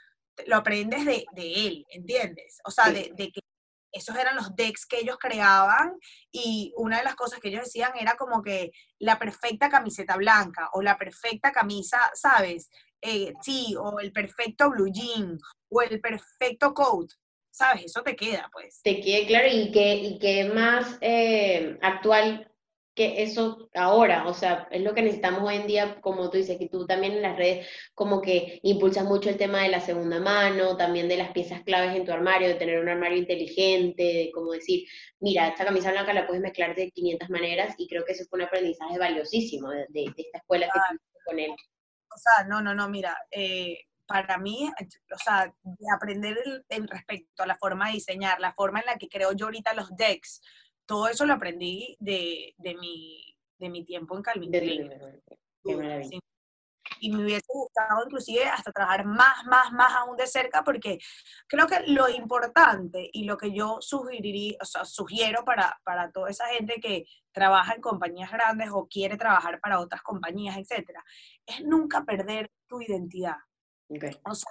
[0.46, 2.60] lo aprendes de, de él, ¿entiendes?
[2.64, 3.40] O sea, de, de, que
[3.92, 5.96] esos eran los decks que ellos creaban
[6.30, 10.68] y una de las cosas que ellos decían era como que la perfecta camiseta blanca
[10.72, 12.70] o la perfecta camisa, ¿sabes?
[13.02, 15.38] Eh, sí, o el perfecto blue jean
[15.70, 17.10] o el perfecto coat,
[17.50, 17.86] ¿sabes?
[17.86, 18.80] Eso te queda, pues.
[18.82, 22.49] Te quede claro y que, y que más eh, actual
[22.94, 26.58] que eso ahora, o sea, es lo que necesitamos hoy en día, como tú dices,
[26.58, 30.20] que tú también en las redes como que impulsas mucho el tema de la segunda
[30.20, 34.30] mano, también de las piezas claves en tu armario, de tener un armario inteligente, de
[34.34, 34.86] como decir,
[35.20, 38.40] mira, esta camisa blanca la puedes mezclar de 500 maneras y creo que eso fue
[38.40, 41.50] un aprendizaje valiosísimo de, esta escuela que tuviste con él.
[41.52, 43.78] O sea, no, no, no, mira, eh,
[44.10, 44.68] para mí,
[45.14, 46.36] o sea, de aprender
[46.68, 49.72] el, respecto a la forma de diseñar, la forma en la que creo yo ahorita
[49.74, 50.42] los decks,
[50.90, 53.24] todo eso lo aprendí de, de, mi,
[53.60, 54.90] de mi tiempo en Calvin Klein.
[56.98, 60.98] Y me hubiese gustado inclusive hasta trabajar más, más, más aún de cerca porque
[61.46, 66.28] creo que lo importante y lo que yo sugeriría, o sea, sugiero para, para toda
[66.28, 71.04] esa gente que trabaja en compañías grandes o quiere trabajar para otras compañías, etcétera,
[71.46, 73.36] es nunca perder tu identidad.
[74.24, 74.50] O sea,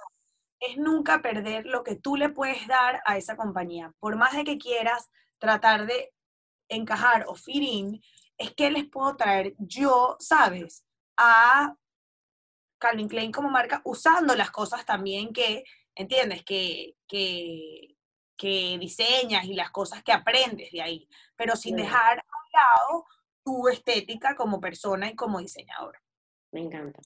[0.58, 3.92] es nunca perder lo que tú le puedes dar a esa compañía.
[4.00, 6.14] Por más de que quieras tratar de
[6.70, 8.02] encajar o fit in,
[8.38, 10.86] es que les puedo traer yo, ¿sabes?
[11.16, 11.74] A
[12.78, 15.64] Calvin Klein como marca usando las cosas también que,
[15.94, 16.42] ¿entiendes?
[16.44, 17.96] Que, que,
[18.36, 23.06] que diseñas y las cosas que aprendes de ahí, pero sin dejar a un lado
[23.44, 25.98] tu estética como persona y como diseñador.
[26.52, 27.00] Me encanta.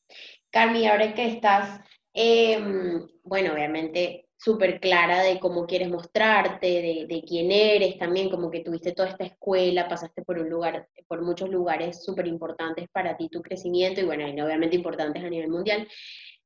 [0.50, 1.80] Carmi, ahora que estás,
[2.12, 8.60] em, bueno, obviamente súper clara de cómo quieres mostrarte, de, quién eres, también como que
[8.60, 13.30] tuviste toda esta escuela, pasaste por un lugar, por muchos lugares súper importantes para ti,
[13.30, 15.88] tu crecimiento, y bueno, obviamente importantes a nivel mundial.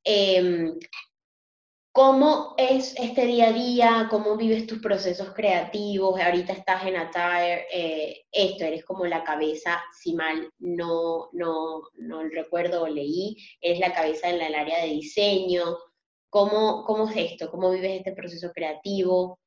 [0.04, 0.78] Em,
[1.90, 4.06] ¿Cómo es este día a día?
[4.08, 6.20] ¿Cómo vives tus procesos creativos?
[6.20, 12.22] Ahorita estás en Attire, eh, esto, eres como la cabeza, si mal no, no, no
[12.28, 15.76] recuerdo o leí, eres la cabeza en el área de diseño,
[16.30, 17.50] ¿Cómo, ¿Cómo es esto?
[17.50, 19.38] ¿Cómo vives este proceso creativo?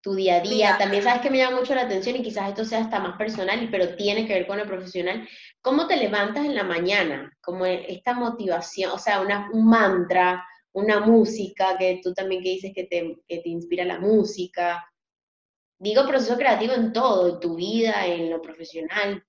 [0.00, 0.76] Tu día a día.
[0.78, 3.68] También sabes que me llama mucho la atención y quizás esto sea hasta más personal,
[3.70, 5.26] pero tiene que ver con el profesional.
[5.62, 7.32] ¿Cómo te levantas en la mañana?
[7.40, 12.72] Como esta motivación, o sea, una, un mantra, una música, que tú también que dices
[12.74, 14.84] que te, que te inspira la música.
[15.78, 19.24] Digo proceso creativo en todo, en tu vida, en lo profesional.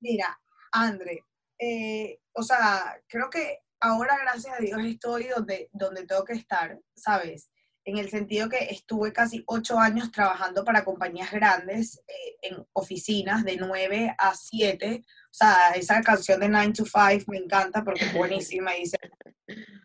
[0.00, 0.38] Mira,
[0.72, 1.24] André,
[1.58, 6.78] eh, o sea, creo que ahora, gracias a Dios, estoy donde, donde tengo que estar,
[6.96, 7.50] ¿sabes?
[7.84, 13.44] En el sentido que estuve casi ocho años trabajando para compañías grandes, eh, en oficinas
[13.44, 15.04] de nueve a siete.
[15.06, 18.74] O sea, esa canción de 9 to 5 me encanta porque es buenísima.
[18.74, 18.96] Y dice,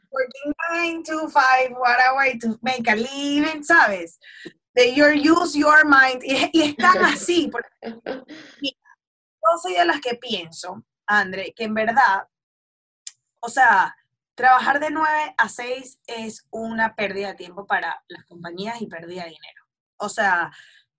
[0.10, 4.18] working 9 to 5, what a way to make a living, ¿sabes?
[4.74, 6.24] De your use your mind.
[6.24, 7.52] Y, y están así.
[7.52, 7.68] Porque,
[8.64, 12.30] yo soy de las que pienso, André, que en verdad
[13.40, 13.96] o sea,
[14.36, 19.24] trabajar de 9 a 6 es una pérdida de tiempo para las compañías y pérdida
[19.24, 19.66] de dinero.
[19.98, 20.52] O sea,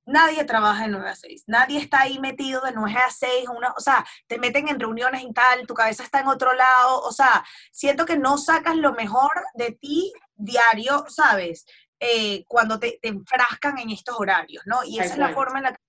[0.04, 3.80] nadie trabaja de 9 a 6, nadie está ahí metido de 9 a 6, o
[3.80, 7.44] sea, te meten en reuniones y tal, tu cabeza está en otro lado, o sea,
[7.72, 11.64] siento que no sacas lo mejor de ti diario, ¿sabes?
[11.98, 14.82] Eh, cuando te, te, enfrascan en estos horarios, ¿no?
[14.84, 15.82] Y esa es la forma en la que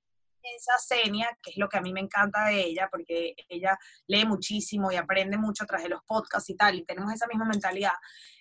[0.44, 3.78] esa Senia, que es lo que a mí me encanta de ella, porque ella
[4.08, 7.28] lee muchísimo y aprende mucho a través de los podcasts y tal, y tenemos esa
[7.28, 7.94] misma mentalidad.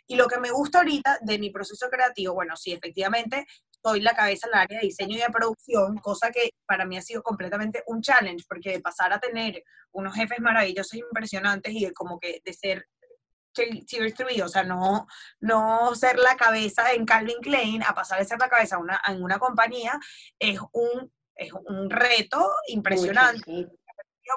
[0.07, 3.47] Y lo que me gusta ahorita de mi proceso creativo, bueno, sí, efectivamente,
[3.83, 6.99] soy la cabeza en el área de diseño y de producción, cosa que para mí
[6.99, 11.87] ha sido completamente un challenge, porque de pasar a tener unos jefes maravillosos, impresionantes, y
[11.87, 12.87] de como que de ser
[13.53, 15.07] tier 3, o sea, no,
[15.41, 19.23] no ser la cabeza en Calvin Klein a pasar de ser la cabeza una, en
[19.23, 19.99] una compañía,
[20.39, 23.69] es un es un reto impresionante.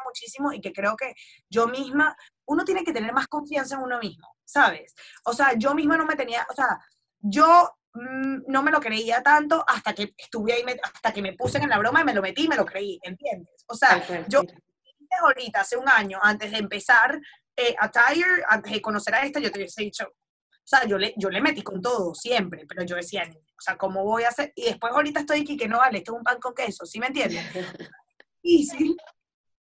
[0.05, 1.13] muchísimo y que creo que
[1.47, 4.95] yo misma, uno tiene que tener más confianza en uno mismo, ¿sabes?
[5.25, 6.79] O sea, yo misma no me tenía, o sea,
[7.19, 11.59] yo mm, no me lo creía tanto hasta que estuve ahí, hasta que me puse
[11.59, 13.63] en la broma y me lo metí y me lo creí, ¿entiendes?
[13.67, 14.41] O sea, yo
[15.21, 17.19] ahorita, hace un año, antes de empezar
[17.55, 20.11] eh, a Tire, antes de conocer a esta, yo te hubiese dicho,
[20.63, 23.77] o sea, yo le, yo le metí con todo, siempre, pero yo decía, o sea,
[23.77, 24.53] ¿cómo voy a hacer?
[24.55, 26.99] Y después ahorita estoy aquí que no vale, esto es un pan con queso, ¿sí
[26.99, 27.43] me entiendes?
[28.43, 28.95] sí.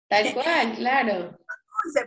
[0.09, 1.38] Tal cual, claro.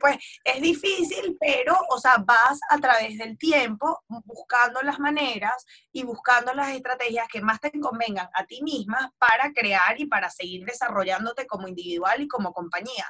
[0.02, 6.04] pues es difícil, pero, o sea, vas a través del tiempo buscando las maneras y
[6.04, 10.66] buscando las estrategias que más te convengan a ti misma para crear y para seguir
[10.66, 13.06] desarrollándote como individual y como compañía.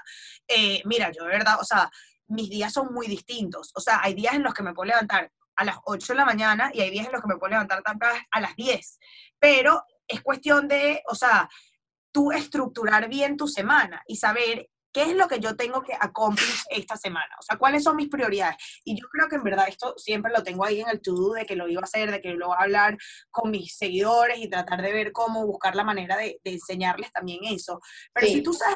[0.47, 1.89] Eh, mira, yo de verdad, o sea,
[2.27, 3.71] mis días son muy distintos.
[3.75, 6.25] O sea, hay días en los que me puedo levantar a las 8 de la
[6.25, 7.83] mañana y hay días en los que me puedo levantar
[8.31, 8.99] a las 10.
[9.39, 11.49] Pero es cuestión de, o sea,
[12.11, 16.49] tú estructurar bien tu semana y saber qué es lo que yo tengo que cumplir
[16.69, 18.57] esta semana, o sea, cuáles son mis prioridades.
[18.83, 21.45] Y yo creo que en verdad esto siempre lo tengo ahí en el to-do de
[21.45, 22.97] que lo iba a hacer, de que lo voy a hablar
[23.29, 27.79] con mis seguidores y tratar de ver cómo buscar la manera de, enseñarles también eso.
[28.13, 28.75] Pero si tú sabes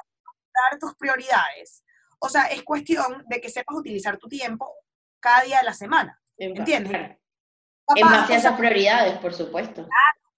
[0.53, 1.83] dar tus prioridades,
[2.19, 4.73] o sea, es cuestión de que sepas utilizar tu tiempo
[5.19, 6.21] cada día de la semana.
[6.37, 7.17] ¿Entiendes?
[7.95, 9.87] En base a esas prioridades, por supuesto.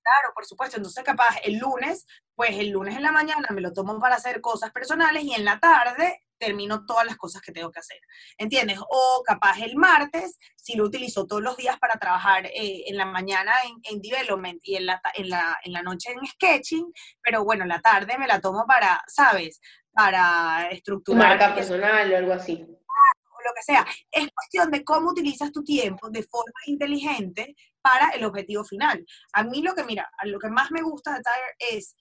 [0.08, 0.78] Claro, por supuesto.
[0.78, 4.40] Entonces, capaz el lunes, pues el lunes en la mañana me lo tomo para hacer
[4.40, 8.00] cosas personales y en la tarde termino todas las cosas que tengo que hacer.
[8.38, 8.80] ¿Entiendes?
[8.80, 13.06] O capaz el martes, si lo utilizo todos los días para trabajar eh, en la
[13.06, 13.52] mañana
[13.84, 16.86] en, development y en la, en, la, en la noche en sketching,
[17.22, 19.60] pero bueno, la tarde me la tomo para, ¿sabes?
[19.92, 21.38] Para estructurar.
[21.38, 22.66] Marca personal o algo así
[23.48, 23.86] lo que sea.
[24.12, 29.06] Es cuestión de cómo utilizas tu tiempo de forma inteligente para el objetivo final.
[29.34, 31.96] A mí lo que, mira, lo que más me gusta de Tire es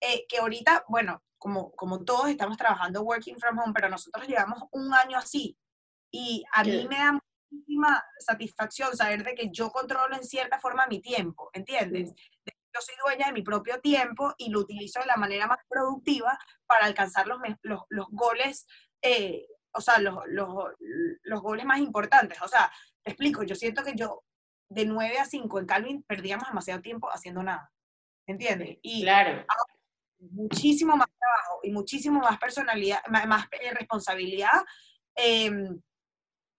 [0.00, 4.62] eh, que ahorita, bueno, como, como todos estamos trabajando working from home, pero nosotros llevamos
[4.70, 5.58] un año así
[6.12, 7.18] y a mí me da
[7.50, 12.12] muchísima satisfacción saber de que yo controlo en cierta forma mi tiempo, ¿entiendes?
[12.46, 16.38] Yo soy dueña de mi propio tiempo y lo utilizo de la manera más productiva
[16.66, 18.66] para alcanzar los, los, los goles
[19.02, 20.48] eh, o sea, los, los,
[21.22, 22.40] los goles más importantes.
[22.42, 22.70] O sea,
[23.02, 24.22] te explico, yo siento que yo
[24.68, 27.70] de 9 a 5 en Calvin perdíamos demasiado tiempo haciendo nada.
[28.26, 28.78] ¿Entiendes?
[28.82, 29.44] Y claro.
[30.18, 34.64] muchísimo más trabajo y muchísimo más personalidad, más, eh, responsabilidad.
[35.14, 35.80] Em,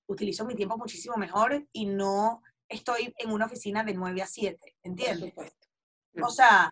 [0.07, 4.75] utilizo mi tiempo muchísimo mejor y no estoy en una oficina de 9 a 7,
[4.83, 5.33] ¿entiendes?
[6.21, 6.71] O sea,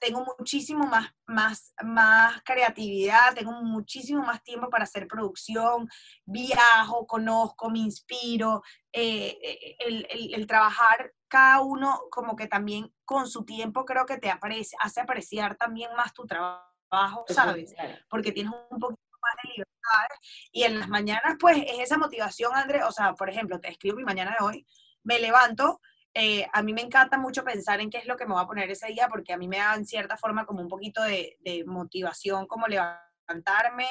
[0.00, 5.88] tengo muchísimo más, más, más creatividad, tengo muchísimo más tiempo para hacer producción,
[6.24, 8.62] viajo, conozco, me inspiro,
[8.92, 14.18] eh, eh, el, el, trabajar cada uno como que también con su tiempo creo que
[14.18, 17.74] te hace apreciar también más tu trabajo, ¿sabes?
[18.08, 20.08] Porque tienes un poquito más de libertad
[20.52, 23.96] y en las mañanas pues es esa motivación, André, o sea, por ejemplo, te escribo
[23.96, 24.66] mi mañana de hoy,
[25.02, 25.80] me levanto
[26.14, 28.46] eh, a mí me encanta mucho pensar en qué es lo que me voy a
[28.46, 31.36] poner ese día, porque a mí me da en cierta forma como un poquito de,
[31.66, 33.86] motivación, como levantarme,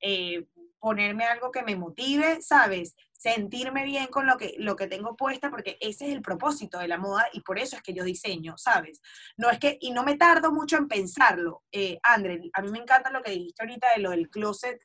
[0.00, 0.46] eh,
[0.78, 2.94] ponerme algo que me motive, ¿sabes?
[3.12, 6.88] Sentirme bien con lo que, lo que tengo puesta, porque ese es el propósito de
[6.88, 9.00] la moda y por eso es que yo diseño, ¿sabes?
[9.36, 12.80] No es que, y no me tardo mucho en pensarlo, eh, André, a mí me
[12.80, 14.78] encanta lo que dijiste ahorita de lo del closet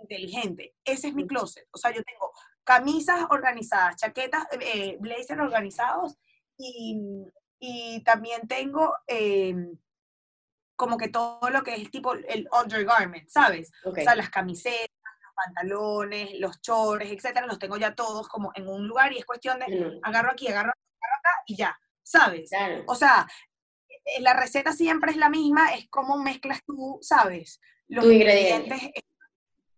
[0.00, 0.74] inteligente.
[0.84, 1.66] Ese es mi closet.
[1.70, 2.32] O sea, yo tengo
[2.64, 6.18] camisas organizadas, chaquetas, eh, blazers organizados
[6.58, 9.78] y, también tengo em,
[10.76, 13.72] como que todo lo que es tipo el undergarment, ¿sabes?
[13.84, 14.90] O sea, las camisetas,
[15.22, 19.24] los pantalones, los chores, etcétera, los tengo ya todos como en un lugar y es
[19.24, 22.50] cuestión de agarro aquí, agarro, agarro acá y ya, ¿sabes?
[22.86, 23.26] O sea,
[24.04, 27.60] eh, la receta siempre es la misma, es como mezclas tú, ¿sabes?
[27.88, 28.90] Los ingredientes.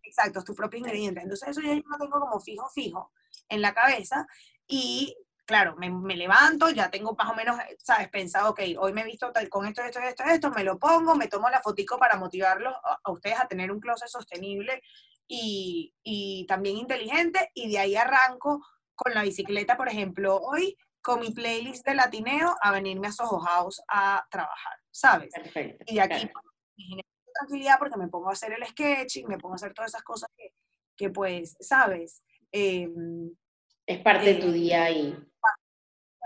[0.03, 1.23] Exacto, tus propios ingredientes.
[1.23, 3.13] Entonces eso yo lo tengo como fijo, fijo
[3.49, 4.27] en la cabeza
[4.67, 5.17] y
[5.47, 8.09] claro, me, levanto, ya tengo más o menos, ¿sabes?
[8.09, 11.29] Pensado, ok, hoy me he visto con esto, esto, esto, esto, me lo pongo, me
[11.29, 12.75] tomo la fotico para motivarlos
[13.05, 14.83] a, ustedes a tener un closet sostenible
[15.27, 18.61] y, también inteligente, y de ahí arranco
[18.95, 23.39] con la bicicleta, por ejemplo, hoy con mi playlist de latineo a venirme a Soho
[23.39, 25.33] House a trabajar, ¿sabes?
[25.33, 25.85] Perfecto.
[25.87, 26.25] Y de aquí
[26.77, 29.93] me genero tranquilidad porque me pongo a hacer el sketching, me pongo a hacer todas
[29.93, 30.29] esas cosas
[30.97, 32.23] que, pues, ¿sabes?
[32.51, 33.31] Em,
[33.87, 35.17] es parte de tu eh,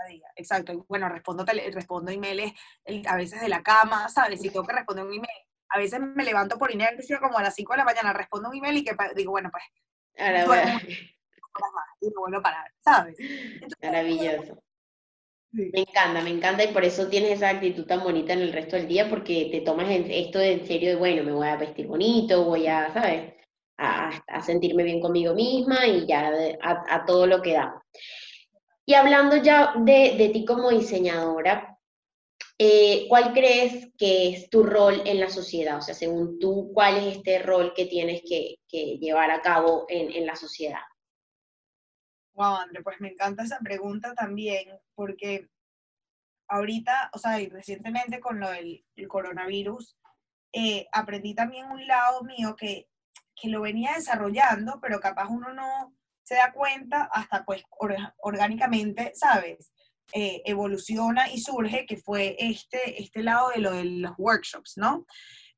[0.05, 0.85] día y Exacto.
[0.87, 2.53] Bueno, respondo, respondo emails
[3.07, 4.41] a veces de la cama, ¿sabes?
[4.41, 5.29] Si tengo que responder un email,
[5.69, 8.55] a veces me levanto por inercia como a las 5 de la mañana, respondo un
[8.55, 9.63] email y que digo, bueno, pues.
[10.17, 10.81] Ahora,
[12.01, 13.17] y me vuelvo a parar, ¿sabes?
[13.81, 14.61] Maravilloso.
[15.53, 18.77] Me encanta, me encanta y por eso tienes esa actitud tan bonita en el resto
[18.77, 22.45] del día porque te tomas esto en serio de, bueno, me voy a vestir bonito,
[22.45, 23.33] voy a, ¿sabes?
[23.77, 26.31] A, sentirme bien conmigo misma y ya
[26.61, 27.81] a todo lo que da.
[28.85, 31.77] Y hablando ya de, ti como diseñadora,
[32.57, 35.77] eh, ¿cuál crees que es tu rol en la sociedad?
[35.77, 38.57] O sea, según tú, ¿cuál es este rol que tienes que,
[38.99, 40.81] llevar a cabo en, la sociedad?
[42.33, 45.49] Wow, André, pues me encanta esa pregunta también, porque
[46.47, 49.97] ahorita, o sea, y recientemente con lo del coronavirus,
[50.53, 52.89] eh, aprendí también un lado mío que,
[53.35, 55.95] que lo venía desarrollando, pero capaz uno no,
[56.31, 57.61] se da cuenta hasta pues
[58.19, 59.73] orgánicamente, ¿sabes?
[60.13, 65.05] Eh, evoluciona y surge, que fue este, este lado de lo de los workshops, ¿no?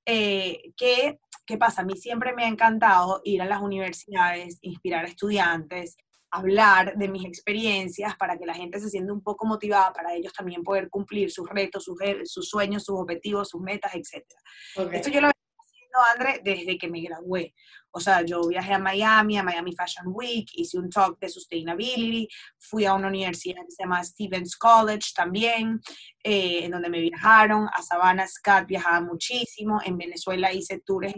[0.04, 1.82] Eh, ¿Qué pasa?
[1.82, 5.96] A mí siempre me ha encantado ir a las universidades, inspirar a estudiantes,
[6.32, 10.34] hablar de mis experiencias para que la gente se sienta un poco motivada para ellos
[10.34, 14.26] también poder cumplir sus retos, sus, sus sueños, sus objetivos, sus metas, etc.
[14.92, 15.30] Esto yo lo
[16.14, 17.54] André, desde que me gradué.
[17.96, 22.28] O sea, yo viajé a Miami, a Miami Fashion Week, hice un talk de sustainability,
[22.58, 25.80] fui a una universidad que se llama Stevens College también,
[26.24, 31.14] eh, en donde me viajaron, a Savannah Scott viajaba muchísimo, en Venezuela hice tours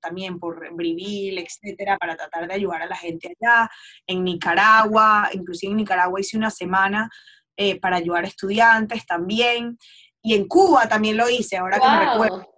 [0.00, 3.68] también por Briville, etcétera, para tratar de ayudar a la gente allá,
[4.06, 7.10] en Nicaragua, inclusive en Nicaragua hice una semana
[7.56, 9.76] eh, para ayudar a estudiantes también,
[10.22, 12.48] y en Cuba también lo hice, ahora que me recuerdo.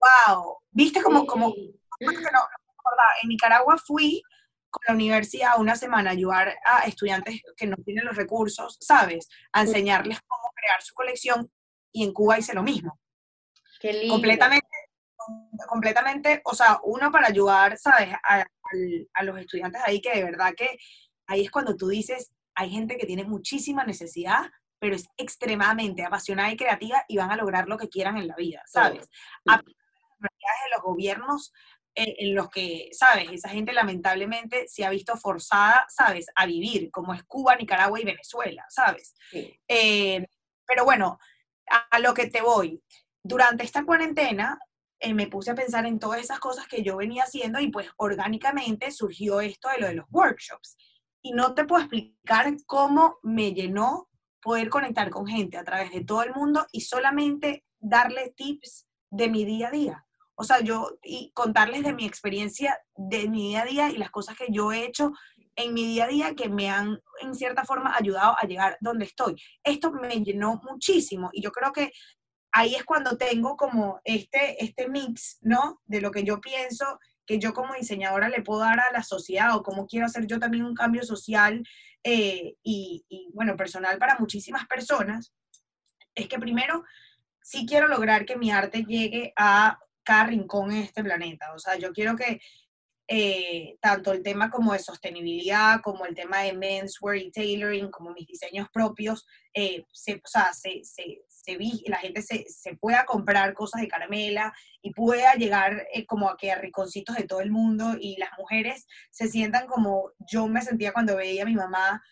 [0.00, 1.54] Wow, viste como, como,
[2.00, 4.22] en Nicaragua fui
[4.70, 9.28] con la universidad una semana a ayudar a estudiantes que no tienen los recursos, ¿sabes?
[9.52, 11.50] A enseñarles cómo crear su colección
[11.92, 12.98] y en Cuba hice lo mismo.
[13.80, 14.14] Qué lindo.
[14.14, 14.66] Completamente,
[15.68, 18.12] completamente, o sea, uno para ayudar, ¿sabes?
[18.24, 18.44] A,
[19.14, 20.76] a los estudiantes ahí que de verdad que
[21.28, 26.50] ahí es cuando tú dices, hay gente que tiene muchísima necesidad, pero es extremadamente apasionada
[26.50, 29.08] y creativa y van a lograr lo que quieran en la vida, ¿sabes?
[30.20, 31.52] de los gobiernos
[31.94, 33.28] eh, en los que, ¿sabes?
[33.30, 36.26] Esa gente lamentablemente se ha visto forzada, ¿sabes?
[36.34, 39.14] A vivir, como es Cuba, Nicaragua y Venezuela, ¿sabes?
[39.68, 40.26] Eh,
[40.66, 41.18] pero bueno,
[41.90, 42.82] a, lo que te voy.
[43.22, 44.58] Durante esta cuarentena
[44.98, 47.88] eh, me puse a pensar en todas esas cosas que yo venía haciendo y pues
[47.96, 50.76] orgánicamente surgió esto de lo de los workshops.
[51.22, 54.08] Y no te puedo explicar cómo me llenó
[54.42, 59.28] poder conectar con gente a través de todo el mundo y solamente darle tips de
[59.28, 60.03] mi día a día.
[60.36, 64.10] O sea, yo y contarles de mi experiencia de mi día a día y las
[64.10, 65.12] cosas que yo he hecho
[65.56, 69.04] en mi día a día que me han en cierta forma ayudado a llegar donde
[69.04, 69.36] estoy.
[69.62, 71.92] Esto me llenó muchísimo y yo creo que
[72.52, 75.80] ahí es cuando tengo como este, este mix, ¿no?
[75.84, 79.56] De lo que yo pienso que yo como diseñadora le puedo dar a la sociedad
[79.56, 81.62] o cómo quiero hacer yo también un cambio social
[82.02, 85.32] eh, y, y, bueno, personal para muchísimas personas,
[86.14, 86.84] es que primero
[87.42, 91.52] sí quiero lograr que mi arte llegue a cada rincón en este planeta.
[91.54, 92.40] O sea, yo quiero que
[93.06, 98.12] eh, tanto el tema como de sostenibilidad, como el tema de menswear y tailoring, como
[98.12, 103.04] mis diseños propios, eh, se, o sea, se, se, se la gente se, se, pueda
[103.04, 107.42] comprar cosas de caramela y pueda llegar eh, como a que a riconcitos de todo
[107.42, 111.54] el mundo y las mujeres se sientan como yo me sentía cuando veía a mi
[111.54, 112.02] mamá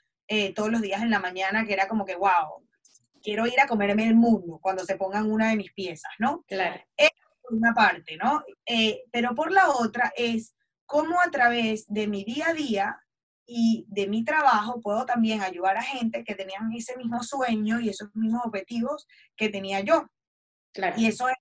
[0.54, 2.66] todos los días en la mañana, que era como que, wow,
[3.22, 6.42] quiero ir a comerme el mundo cuando se pongan una de mis piezas, ¿no?
[6.48, 6.82] Claro.
[7.42, 8.42] Por una parte, ¿no?
[8.66, 10.54] Eh, pero por la otra es
[10.86, 12.98] cómo a través de mi día a día
[13.46, 17.88] y de mi trabajo puedo también ayudar a gente que tenían ese mismo sueño y
[17.88, 20.06] esos mismos objetivos que tenía yo.
[20.72, 20.94] Claro.
[20.96, 21.36] Y eso es,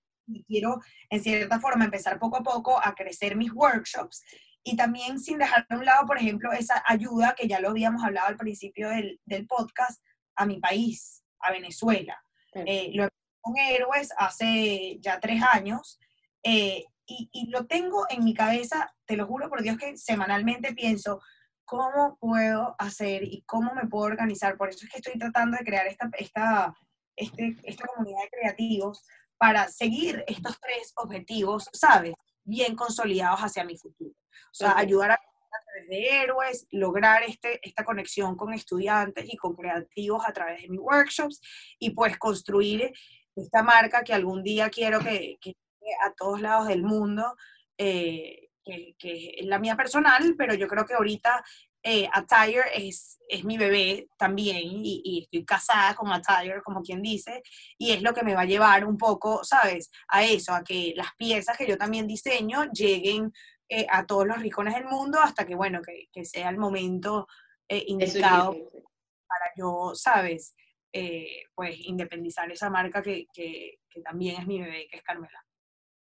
[0.46, 0.80] quiero
[1.10, 4.22] en cierta forma empezar poco a poco a crecer mis workshops
[4.64, 8.04] y también sin dejar de un lado, por ejemplo, esa ayuda que ya lo habíamos
[8.04, 10.02] hablado al principio del, del podcast
[10.36, 12.22] a mi país, a Venezuela.
[12.54, 13.08] Eh, lo
[13.42, 16.00] con Héroes hace ya tres años
[16.42, 20.72] eh, y, y, lo tengo en mi cabeza, te lo juro por Dios que semanalmente
[20.72, 21.20] pienso
[21.64, 24.56] cómo puedo hacer y cómo me puedo organizar.
[24.56, 26.74] Por eso es que estoy tratando de crear esta, esta,
[27.16, 29.04] este, esta comunidad de creativos
[29.38, 32.14] para seguir estos tres objetivos, ¿sabes?
[32.44, 34.10] Bien consolidados hacia mi futuro.
[34.10, 39.54] O sea, ayudar a través de héroes, lograr este, esta conexión con estudiantes y con
[39.54, 41.40] creativos a través de mis workshops
[41.78, 42.92] y pues construir
[43.36, 45.56] esta marca que algún día quiero que, que
[46.04, 47.36] a todos lados del mundo,
[47.78, 51.42] eh, que, que, es la mía personal, pero yo creo que ahorita
[51.82, 57.02] eh, Attire es, es mi bebé también y, y, estoy casada con Attire, como quien
[57.02, 57.42] dice,
[57.76, 59.90] y es lo que me va a llevar un poco, ¿sabes?
[60.08, 63.32] A eso, a que las piezas que yo también diseño lleguen
[63.68, 67.26] eh, a todos los rincones del mundo hasta que, bueno, que, que sea el momento
[67.68, 70.54] eh, indicado para yo, ¿sabes?
[70.92, 75.42] Eh, pues independizar esa marca que, que, también es mi bebé, que es Carmela.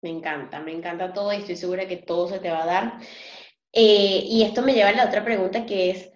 [0.02, 3.00] Me encanta, me encanta todo y estoy segura que todo se te va a dar.
[3.72, 6.12] y esto me lleva a la otra pregunta que es,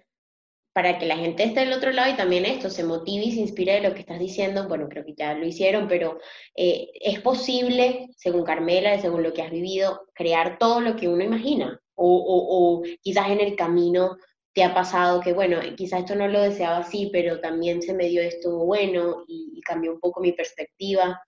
[0.74, 3.40] para que la gente esté del otro lado y también esto se motive y se
[3.40, 6.18] inspire de lo que estás diciendo, bueno, creo que ya lo hicieron, pero
[6.56, 11.22] eh, es posible, según Carmela, según lo que has vivido, crear todo lo que uno
[11.22, 11.80] imagina.
[11.94, 14.16] O, o quizás en el camino
[14.54, 18.06] te ha pasado que, bueno, quizás esto no lo deseaba así, pero también se me
[18.06, 21.20] dio esto bueno y, y cambió un poco mi perspectiva.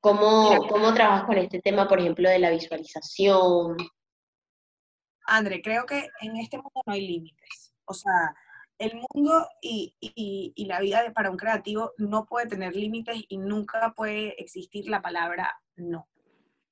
[0.00, 3.76] ¿Cómo, ¿Cómo trabajas con este tema, por ejemplo, de la visualización?
[5.26, 7.74] André, creo que en este mundo no hay límites.
[7.84, 8.34] O sea,
[8.78, 13.36] el mundo y, y, la vida de, para un creativo no puede tener límites y
[13.36, 16.08] nunca puede existir la palabra no.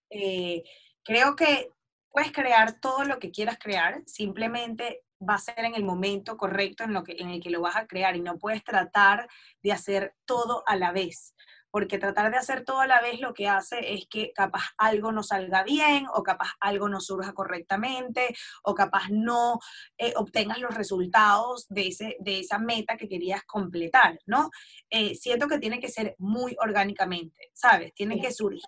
[0.09, 0.63] Eh,
[1.03, 1.71] creo que
[2.11, 6.85] puedes crear todo lo que quieras crear, simplemente va a ser en el momento correcto
[6.85, 9.29] en, lo que, en el que lo vas a crear y no puedes tratar
[9.63, 11.35] de hacer todo a la vez
[11.77, 15.13] porque tratar de hacer todo a la vez lo que hace es que capaz algo
[15.13, 19.59] no salga bien o capaz algo no surja correctamente o capaz no
[19.99, 24.49] eh, obtengas los resultados de, ese, de esa meta que querías completar, ¿no?
[24.89, 27.93] Eh, siento que tiene que ser muy orgánicamente, ¿sabes?
[27.93, 28.63] Tiene que surgir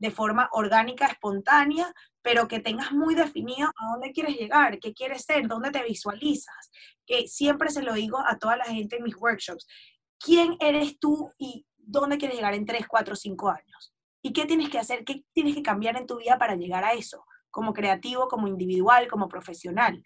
[0.00, 1.94] de forma orgánica, espontánea,
[2.24, 6.72] pero que tengas muy definido a dónde quieres llegar, qué quieres ser, dónde te visualizas.
[7.06, 9.66] Que siempre se lo digo a toda la gente en mis workshops.
[10.18, 13.94] ¿Quién eres tú y dónde quieres llegar en 3, 4, 5 años.
[14.22, 15.04] ¿Y qué tienes que hacer?
[15.04, 17.24] ¿Qué tienes que cambiar en tu vida para llegar a eso?
[17.50, 20.02] Como creativo, como individual, como profesional.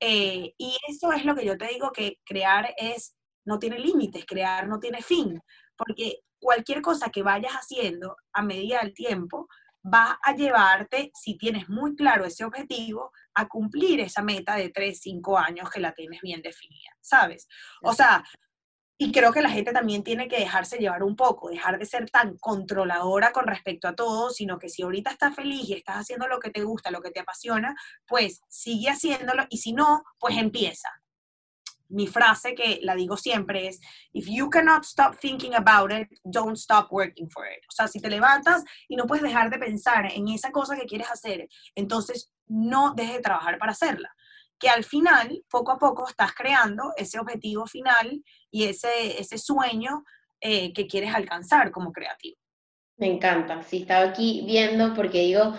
[0.00, 4.26] Eh, y eso es lo que yo te digo que crear es, no tiene límites,
[4.26, 5.40] crear no tiene fin,
[5.76, 9.46] porque cualquier cosa que vayas haciendo a medida del tiempo
[9.82, 14.98] va a llevarte, si tienes muy claro ese objetivo, a cumplir esa meta de 3,
[15.00, 17.48] 5 años que la tienes bien definida, ¿sabes?
[17.82, 18.24] O sea,
[19.02, 22.10] y creo que la gente también tiene que dejarse llevar un poco, dejar de ser
[22.10, 26.28] tan controladora con respecto a todo, sino que si ahorita estás feliz y estás haciendo
[26.28, 27.74] lo que te gusta, lo que te apasiona,
[28.06, 30.90] pues sigue haciéndolo y si no, pues empieza.
[31.90, 33.80] Mi frase que la digo siempre es,
[34.12, 37.64] if you cannot stop thinking about it, don't stop working for it.
[37.68, 40.86] O sea, si te levantas y no puedes dejar de pensar en esa cosa que
[40.86, 44.10] quieres hacer, entonces no dejes de trabajar para hacerla
[44.60, 50.04] que al final, poco a poco, estás creando ese objetivo final y ese, ese sueño
[50.40, 52.36] eh, que quieres alcanzar como creativo.
[52.98, 55.54] Me encanta, sí, estaba aquí viendo porque digo,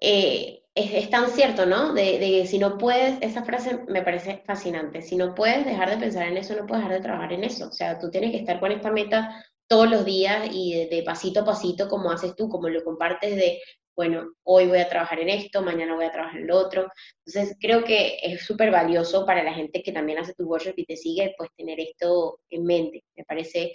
[0.00, 1.92] eh, es, tan cierto, ¿no?
[1.92, 5.98] De, de, si no puedes, esa frase me parece fascinante, si no puedes dejar de
[5.98, 8.38] pensar en eso, no puedes dejar de trabajar en eso, o sea, tú tienes que
[8.38, 12.48] estar con esta meta todos los días y de, pasito a pasito, como haces tú,
[12.48, 13.60] como lo compartes de
[13.96, 16.90] bueno, hoy voy a trabajar en esto, mañana voy a trabajar en lo otro.
[17.26, 20.86] Entonces, creo que es súper valioso para la gente que también hace tu workshop y
[20.86, 23.04] te sigue, pues tener esto en mente.
[23.14, 23.74] Me parece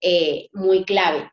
[0.00, 1.30] eh, muy clave.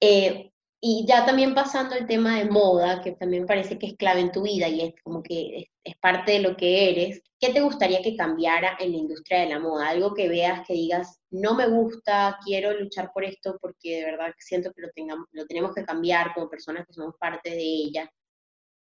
[0.00, 0.52] Eh,
[0.86, 4.32] y ya también pasando al tema de moda, que también parece que es clave en
[4.32, 8.02] tu vida y es como que es, parte de lo que eres, ¿qué te gustaría
[8.02, 9.88] que cambiara en la industria de la moda?
[9.88, 14.34] Algo que veas que digas, no me gusta, quiero luchar por esto porque de verdad
[14.36, 18.12] siento que lo, tengamos, lo tenemos que cambiar como personas que somos parte de ella.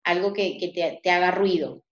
[0.04, 1.86] Algo que, te, haga ruido.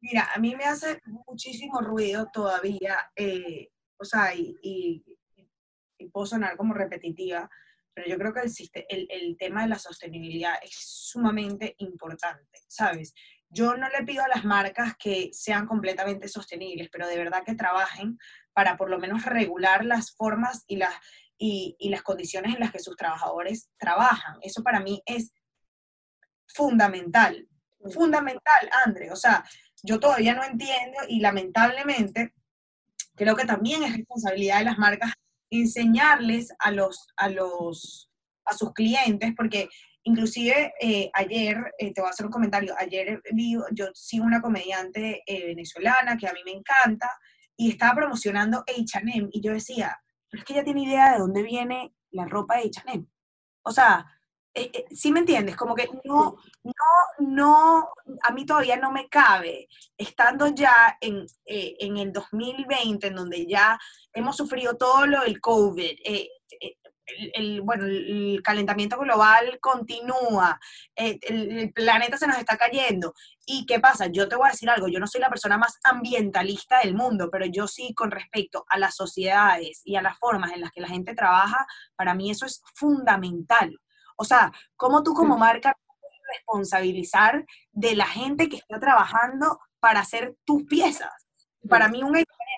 [0.00, 3.68] Mira, a mí me hace muchísimo ruido todavía, eh,
[3.98, 5.04] o sea, y
[6.10, 7.50] puedo sonar como repetitiva,
[7.94, 8.40] pero yo creo que
[8.88, 13.14] el, el, tema de la sostenibilidad es sumamente importante, ¿sabes?
[13.48, 17.54] Yo no le pido a las marcas que sean completamente sostenibles, pero de verdad que
[17.54, 18.18] trabajen
[18.52, 20.94] para por lo menos regular las formas y las,
[21.38, 24.38] y, y las condiciones en las que sus trabajadores trabajan.
[24.42, 25.32] Eso para mí es
[26.48, 27.48] fundamental,
[27.92, 29.12] fundamental, André.
[29.12, 29.44] O sea,
[29.82, 32.34] yo todavía no entiendo y lamentablemente
[33.14, 35.12] creo que también es responsabilidad de las marcas
[35.62, 38.10] enseñarles a los, a los,
[38.44, 39.68] a sus clientes, porque
[40.04, 44.40] inclusive eh, ayer, eh, te voy a hacer un comentario, ayer vi, yo sigo una
[44.40, 47.10] comediante eh, venezolana que a mí me encanta
[47.56, 49.98] y estaba promocionando H&M y yo decía,
[50.30, 53.06] pero es que ella tiene idea de dónde viene la ropa de H&M.
[53.62, 54.06] O sea,
[54.54, 56.36] eh, eh, sí me entiendes, como que no,
[56.68, 56.84] no,
[57.18, 57.88] no,
[58.22, 63.46] a mí todavía no me cabe, estando ya en, eh, en el 2020, en donde
[63.46, 63.78] ya
[64.12, 65.90] hemos sufrido todo lo del COVID,
[67.34, 70.58] el, bueno, el calentamiento global continúa,
[70.94, 73.12] el, el, planeta se nos está cayendo.
[73.46, 74.06] ¿Y qué pasa?
[74.06, 77.28] Yo te voy a decir algo, yo no soy la persona más ambientalista del mundo,
[77.30, 80.80] pero yo sí con respecto a las sociedades y a las formas en las que
[80.80, 83.78] la gente trabaja, para mí eso es fundamental.
[84.16, 90.00] O sea, ¿cómo tú como marca puedes responsabilizar de la gente que está trabajando para
[90.00, 91.12] hacer tus piezas?
[91.68, 92.14] Para mí un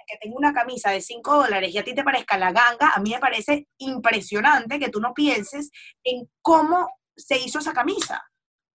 [0.07, 3.01] que tenga una camisa de 5 dólares y a ti te parezca la ganga, a
[3.01, 5.71] mí me parece impresionante que tú no pienses
[6.05, 8.23] en cómo se hizo esa camisa.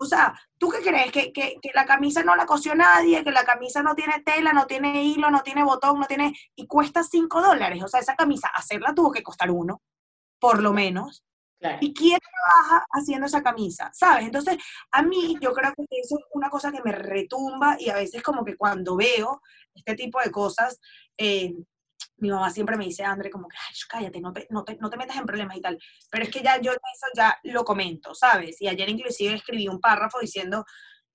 [0.01, 1.11] O sea, ¿tú qué crees?
[1.11, 4.53] ¿Que, que, que, la camisa no la cosió nadie, que la camisa no tiene tela,
[4.53, 6.33] no tiene hilo, no tiene botón, no tiene...
[6.55, 7.83] y cuesta 5 dólares.
[7.83, 9.83] O sea, esa camisa, hacerla tuvo que costar uno,
[10.39, 11.25] por lo menos.
[11.81, 13.91] ¿Y quién trabaja haciendo esa camisa?
[13.93, 14.27] ¿Sabes?
[14.27, 14.57] Entonces,
[14.93, 18.23] a mí yo creo que eso es una cosa que me retumba y a veces
[18.23, 19.43] como que cuando veo
[19.75, 20.81] este tipo de cosas,
[21.17, 21.55] eh,
[22.19, 24.91] mi mamá siempre me dice, André, como que, ay, cállate, no te, no, te, no
[24.91, 25.79] te metas en problemas y tal.
[26.11, 28.61] Pero es que ya yo eso ya lo comento, ¿sabes?
[28.61, 30.65] Y ayer inclusive escribí un párrafo diciendo,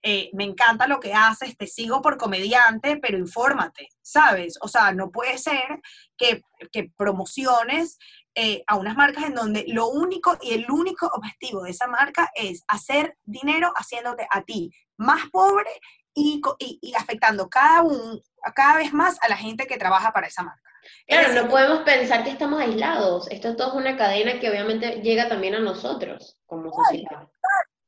[0.01, 4.57] eh, me encanta lo que haces, te sigo por comediante, pero infórmate, ¿sabes?
[4.61, 5.79] O sea, no puede ser
[6.17, 6.41] que,
[6.73, 7.97] que promociones
[8.35, 12.31] eh, a unas marcas en donde lo único y el único objetivo de esa marca
[12.35, 15.69] es hacer dinero haciéndote a ti más pobre
[16.15, 18.21] y, y, afectando cada, un,
[18.55, 20.61] cada vez más a la gente que trabaja para esa marca.
[21.07, 23.29] Claro, no podemos pensar que estamos aislados.
[23.31, 27.27] Esto todo es una cadena que obviamente llega también a nosotros como sociedad.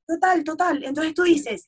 [0.07, 0.83] Total, total.
[0.83, 1.67] Entonces tú dices,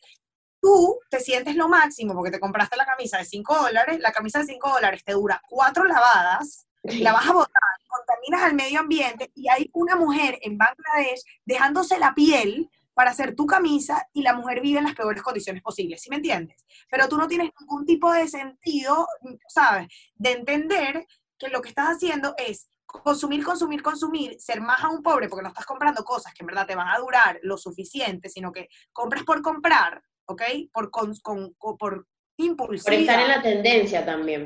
[0.62, 4.40] tú te sientes lo máximo porque te compraste la camisa de 5 dólares, la camisa
[4.40, 6.68] de 5 dólares te dura cuatro lavadas,
[7.00, 12.00] la vas a botar, contaminas al medio ambiente y hay una mujer en Bangladesh dejándose
[12.00, 16.02] la piel para hacer tu camisa y la mujer vive en las peores condiciones posibles,
[16.02, 16.66] ¿sí me entiendes?
[16.90, 19.08] Pero tú no tienes ningún tipo de sentido,
[19.48, 19.88] ¿sabes?
[20.16, 21.06] De entender
[21.38, 25.44] que lo que estás haciendo es consumir, consumir, consumir, ser más a un pobre porque
[25.44, 28.68] no estás comprando cosas que en verdad te van a durar lo suficiente, sino que
[28.92, 30.42] compras por comprar, ¿ok?
[30.72, 32.08] Por, con, con, por
[32.38, 32.86] impulsividad.
[32.86, 34.44] Por estar en la tendencia también.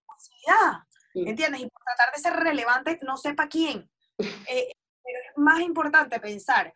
[0.00, 0.84] Impulsividad,
[1.14, 1.60] ¿entiendes?
[1.60, 3.90] Y por tratar de ser relevante, no sepa quién.
[4.48, 6.74] Eh, pero es más importante pensar,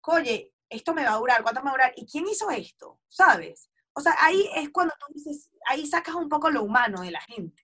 [0.00, 1.92] oye, esto me va a durar, ¿cuánto me va a durar?
[1.96, 3.00] ¿Y quién hizo esto?
[3.06, 3.68] ¿Sabes?
[3.92, 7.20] O sea, ahí es cuando tú dices, ahí sacas un poco lo humano de la
[7.20, 7.62] gente,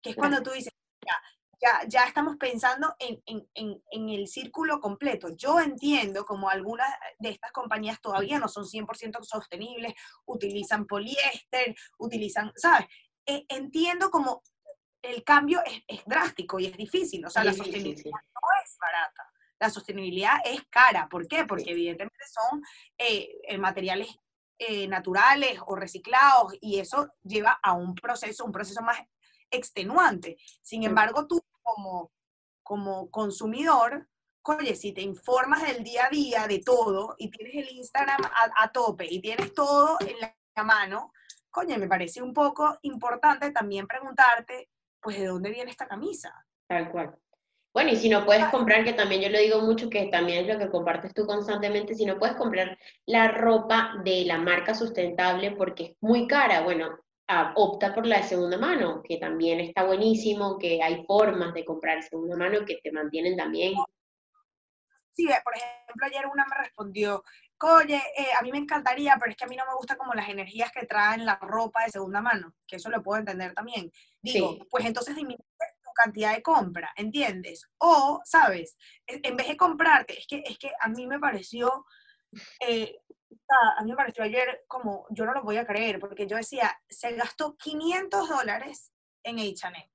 [0.00, 0.72] que es cuando tú dices,
[1.04, 1.20] ya,
[1.60, 5.28] ya, ya estamos pensando en, en, en, en, el círculo completo.
[5.36, 9.94] Yo entiendo como algunas de estas compañías todavía no son 100% sostenibles,
[10.24, 12.86] utilizan poliéster, utilizan, ¿sabes?
[13.26, 14.42] E, entiendo como
[15.02, 19.28] el cambio es, es, drástico y es difícil, o sea, la sostenibilidad no es barata.
[19.58, 21.08] La sostenibilidad es cara.
[21.08, 21.44] ¿Por qué?
[21.44, 22.62] Porque evidentemente son
[22.98, 24.08] eh, eh, materiales
[24.58, 28.98] eh, naturales o reciclados y eso lleva a un proceso, un proceso más
[29.50, 30.36] extenuante.
[30.62, 32.12] Sin embargo, tú como,
[32.62, 34.08] como consumidor,
[34.42, 38.20] oye, si te informas del día a día de todo y tienes el Instagram
[38.56, 41.12] a, tope y tienes todo en la, mano,
[41.50, 44.70] coño, me parece un poco importante también preguntarte,
[45.02, 46.32] pues, ¿de dónde viene esta camisa?
[46.66, 47.16] Tal cual.
[47.74, 50.54] Bueno, y si no puedes comprar, que también yo lo digo mucho, que también es
[50.54, 55.52] lo que compartes tú constantemente, si no puedes comprar la ropa de la marca sustentable
[55.52, 56.98] porque es muy cara, bueno,
[57.54, 62.02] opta por la de segunda mano, que también está buenísimo, que hay formas de comprar
[62.02, 63.74] segunda mano que te mantienen también.
[65.14, 67.22] Sí, por ejemplo, ayer una me respondió,
[67.62, 70.14] oye, eh, a mí me encantaría, pero es que a mí no me gusta como
[70.14, 73.90] las energías que traen la ropa de segunda mano, que eso lo puedo entender también.
[74.20, 75.44] Digo, pues entonces disminuye
[75.82, 77.68] tu cantidad de compra, ¿entiendes?
[77.78, 78.76] O, ¿sabes?
[79.06, 81.84] En vez de comprarte, es que, es que a mí me pareció
[82.60, 83.02] eh,
[83.78, 86.80] a mí me pareció ayer como, yo no lo voy a creer, porque yo decía,
[86.88, 88.92] se gastó 500 dólares
[89.22, 89.90] en H&M.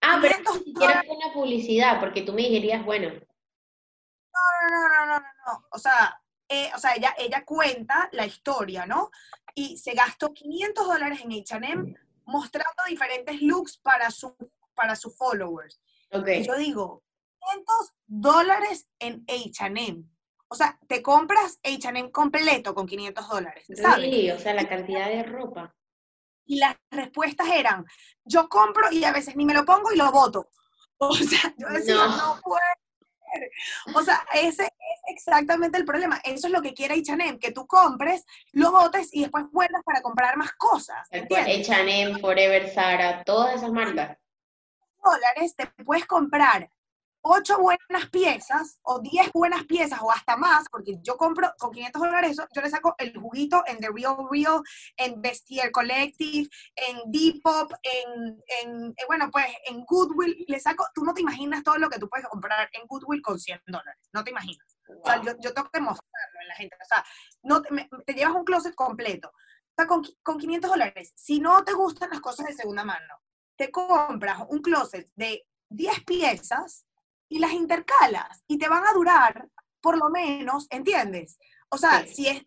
[0.00, 3.08] Ah, pero si quieres una publicidad, porque tú me dirías, bueno.
[3.08, 5.66] No, no, no, no, no, no.
[5.70, 9.10] O sea, eh, o sea ella, ella cuenta la historia, ¿no?
[9.54, 11.94] Y se gastó 500 dólares en H&M
[12.24, 14.34] mostrando diferentes looks para, su,
[14.74, 15.80] para sus followers.
[16.10, 16.42] Okay.
[16.42, 17.02] Y yo digo,
[17.40, 20.04] 500 dólares en H&M
[20.48, 24.10] o sea, te compras H&M completo con 500 dólares, ¿sabes?
[24.10, 25.74] Sí, o sea, la cantidad de ropa.
[26.46, 27.84] Y las respuestas eran,
[28.24, 30.50] yo compro y a veces ni me lo pongo y lo voto.
[31.00, 32.64] O sea, yo decía, no, no puede
[33.32, 33.50] ser.
[33.94, 34.70] O sea, ese es
[35.08, 36.20] exactamente el problema.
[36.24, 40.02] Eso es lo que quiere H&M, que tú compres, lo votes y después vuelvas para
[40.02, 41.08] comprar más cosas.
[41.10, 44.18] H&M, Forever, Zara, todas esas marcas.
[45.02, 46.68] Dólares te puedes comprar
[47.20, 52.02] ocho buenas piezas o diez buenas piezas o hasta más, porque yo compro con 500
[52.02, 54.62] dólares, yo le saco el juguito en The Real Real,
[54.96, 61.04] en Vestier Collective, en Depop, en, en, eh, bueno, pues en Goodwill, le saco, tú
[61.04, 64.24] no te imaginas todo lo que tú puedes comprar en Goodwill con 100 dólares, no
[64.24, 64.77] te imaginas.
[64.88, 67.04] O sea, yo, yo, tengo que mostrarlo en la gente, o sea,
[67.42, 71.64] no te, te llevas un closet completo, o sea, con, con 500 dólares, si no
[71.64, 73.14] te gustan las cosas de segunda mano,
[73.56, 76.86] te compras un closet de 10 piezas,
[77.28, 79.48] y las intercalas y te van a durar
[79.80, 81.38] por lo menos, ¿entiendes?
[81.68, 82.42] O sea, si es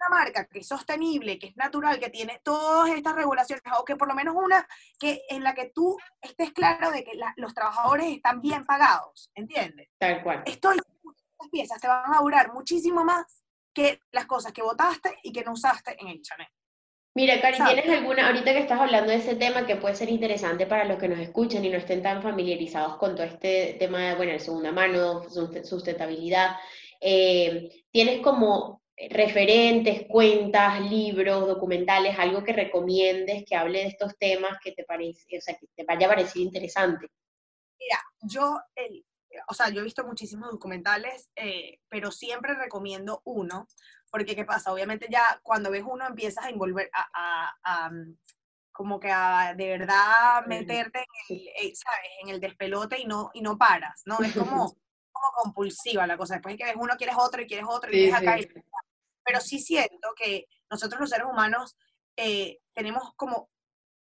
[0.00, 3.96] una marca que es sostenible, que es natural, que tiene todas estas regulaciones, o que
[3.96, 4.66] por lo menos una
[4.98, 9.88] que en la que tú estés claro de que los trabajadores están bien pagados, ¿entiendes?
[9.98, 10.42] Tal cual.
[10.46, 10.78] Estoy
[11.44, 15.44] estas piezas te van a durar muchísimo más que las cosas que votaste y que
[15.44, 16.48] no usaste en el Chanel.
[17.16, 20.66] Mira, Cari, ¿tienes alguna, ahorita que estás hablando de ese tema que puede ser interesante
[20.66, 24.14] para los que nos escuchan y no estén tan familiarizados con todo este tema de,
[24.16, 26.56] bueno, de segunda mano, sustentabilidad,
[27.00, 34.58] eh, ¿tienes como referentes, cuentas, libros, documentales, algo que recomiendes que hable de estos temas
[34.62, 37.06] que te parece, o sea, que te vaya a parecer interesante?
[37.78, 38.58] Mira, yo,
[39.48, 43.66] o sea, yo he visto muchísimos documentales, eh, pero siempre recomiendo uno
[44.14, 44.72] porque ¿qué pasa?
[44.72, 48.16] Obviamente ya cuando ves uno empiezas a envolver, a, mm,
[48.70, 52.10] como que a de verdad meterte en el, eh, ¿sabes?
[52.22, 54.20] en el despelote y no, y no paras, ¿no?
[54.20, 54.72] Es como,
[55.12, 56.34] como compulsiva la cosa.
[56.34, 58.36] Después que ves uno, quieres otro y quieres otro y acá.
[59.24, 61.76] Pero sí siento que nosotros los seres humanos
[62.16, 63.50] eh, tenemos como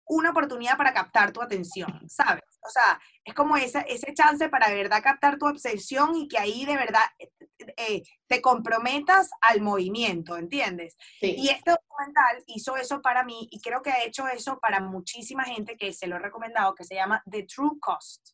[0.09, 2.45] una oportunidad para captar tu atención, ¿sabes?
[2.67, 6.39] O sea, es como ese, ese chance para de verdad captar tu obsesión y que
[6.39, 7.31] ahí de verdad eh,
[7.77, 10.97] eh, te comprometas al movimiento, ¿entiendes?
[11.21, 15.45] Y este documental hizo eso para mí y creo que ha hecho eso para muchísima
[15.45, 18.31] gente que se lo he recomendado, que se llama The True Cost,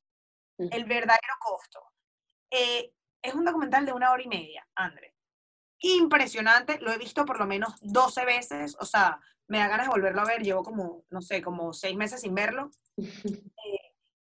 [0.59, 1.81] el verdadero costo.
[2.51, 5.14] Eh, es un documental de una hora y media, André.
[5.87, 9.91] Impresionante, lo he visto por lo menos 12 veces, o sea, me da ganas de
[9.91, 12.71] volverlo a ver, llevo como, no sé, como seis meses sin verlo.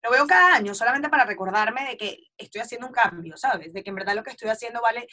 [0.03, 3.73] lo veo cada año solamente para recordarme de que estoy haciendo un cambio, ¿sabes?
[3.73, 5.09] De que en verdad lo que estoy haciendo vale,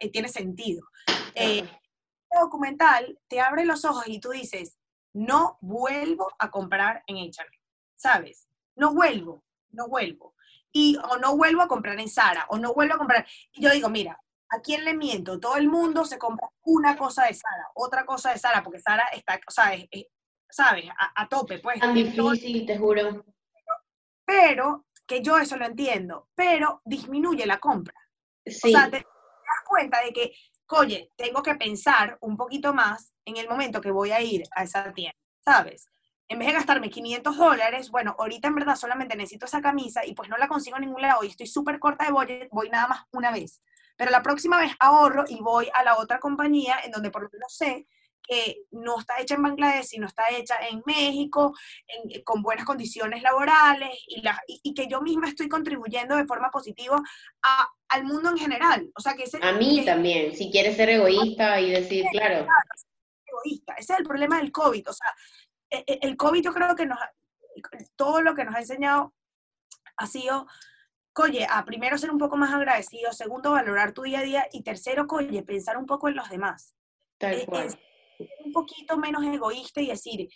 [0.00, 0.88] eh, tiene sentido.
[1.34, 4.78] Eh, este documental te abre los ojos y tú dices,
[5.12, 7.60] no vuelvo a comprar en H&M,
[7.94, 8.48] ¿sabes?
[8.74, 10.34] No vuelvo, no vuelvo.
[10.72, 13.26] Y o no vuelvo a comprar en Sara, o no vuelvo a comprar.
[13.52, 14.18] Y yo digo, mira,
[14.50, 15.38] ¿a quién le miento?
[15.40, 19.04] Todo el mundo se compra una cosa de Sara, otra cosa de Sara, porque Sara
[19.12, 19.72] está, o sea,
[20.48, 20.86] ¿sabes?
[20.98, 21.80] A, a, tope, pues.
[21.80, 23.24] Tan difícil, te juro
[24.30, 27.94] pero que yo eso lo entiendo, pero disminuye la compra.
[28.46, 30.32] O sea, te, das cuenta de que,
[30.68, 34.62] oye, tengo que pensar un poquito más en el momento que voy a ir a
[34.62, 35.88] esa tienda, ¿sabes?
[36.28, 40.14] En vez de gastarme 500 dólares, bueno, ahorita en verdad solamente necesito esa camisa y
[40.14, 42.86] pues no la consigo en ningún lado y estoy súper corta de budget, voy nada
[42.86, 43.60] más una vez.
[44.00, 47.28] Pero la próxima vez ahorro y voy a la otra compañía en donde por lo
[47.30, 47.86] menos sé
[48.22, 51.54] que no está hecha en Bangladesh, sino está hecha en México,
[51.86, 56.50] eh, con buenas condiciones laborales y, la, y, que yo misma estoy contribuyendo de forma
[56.50, 56.98] positiva
[57.42, 58.90] a, al mundo en general.
[58.96, 62.46] O sea, que ese, a mí también, si quieres ser egoísta y decir, claro.
[63.26, 64.88] Egoísta, ese es el problema del COVID.
[64.88, 65.14] O sea,
[65.68, 66.98] e, e, el COVID yo creo que nos,
[67.96, 69.12] todo lo que nos ha enseñado
[69.98, 70.46] ha sido
[71.20, 74.62] oye, a primero ser un poco más agradecido, segundo, valorar tu día a día y
[74.62, 76.74] tercero, oye, pensar un poco en los demás.
[77.18, 77.68] Tal e, cual
[78.44, 80.28] un poquito menos egoísta y decir,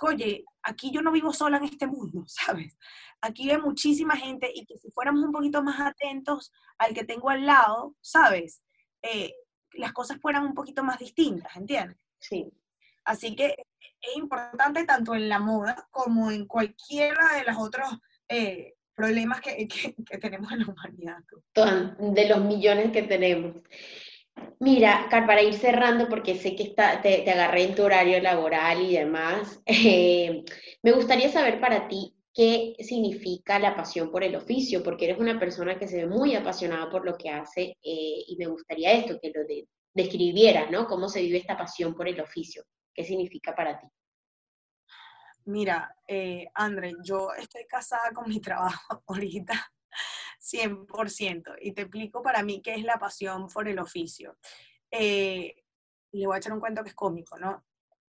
[0.00, 2.76] oye, aquí yo no vivo sola en este mundo, ¿sabes?
[3.20, 7.30] Aquí ve muchísima gente y que si fuéramos un poquito más atentos al que tengo
[7.30, 8.62] al lado, ¿sabes?
[9.02, 9.32] Eh,
[9.74, 11.98] las cosas fueran un poquito más distintas, ¿entiendes?
[12.18, 12.52] Sí.
[13.04, 13.56] Así que
[14.00, 17.88] es importante tanto en la moda como en cualquiera de los otros
[18.28, 21.16] eh, problemas que, que, tenemos en la humanidad.
[22.14, 23.56] De los millones que tenemos.
[24.60, 28.82] Mira, Car, para ir cerrando, porque sé que está, te, agarré en tu horario laboral
[28.82, 30.44] y demás, eh,
[30.82, 35.38] me gustaría saber para ti qué significa la pasión por el oficio, porque eres una
[35.38, 39.18] persona que se ve muy apasionada por lo que hace eh, y me gustaría esto,
[39.20, 39.42] que lo
[39.92, 40.86] describieras, ¿no?
[40.86, 42.64] ¿Cómo se vive esta pasión por el oficio?
[42.94, 43.86] ¿Qué significa para ti?
[45.44, 49.72] Mira, eh, André, yo estoy casada con mi trabajo ahorita
[50.42, 51.56] 100%.
[51.60, 54.36] Y te explico para mí qué es la pasión por el oficio.
[54.90, 55.54] Eh,
[56.12, 57.64] le voy a echar un cuento que es cómico, ¿no?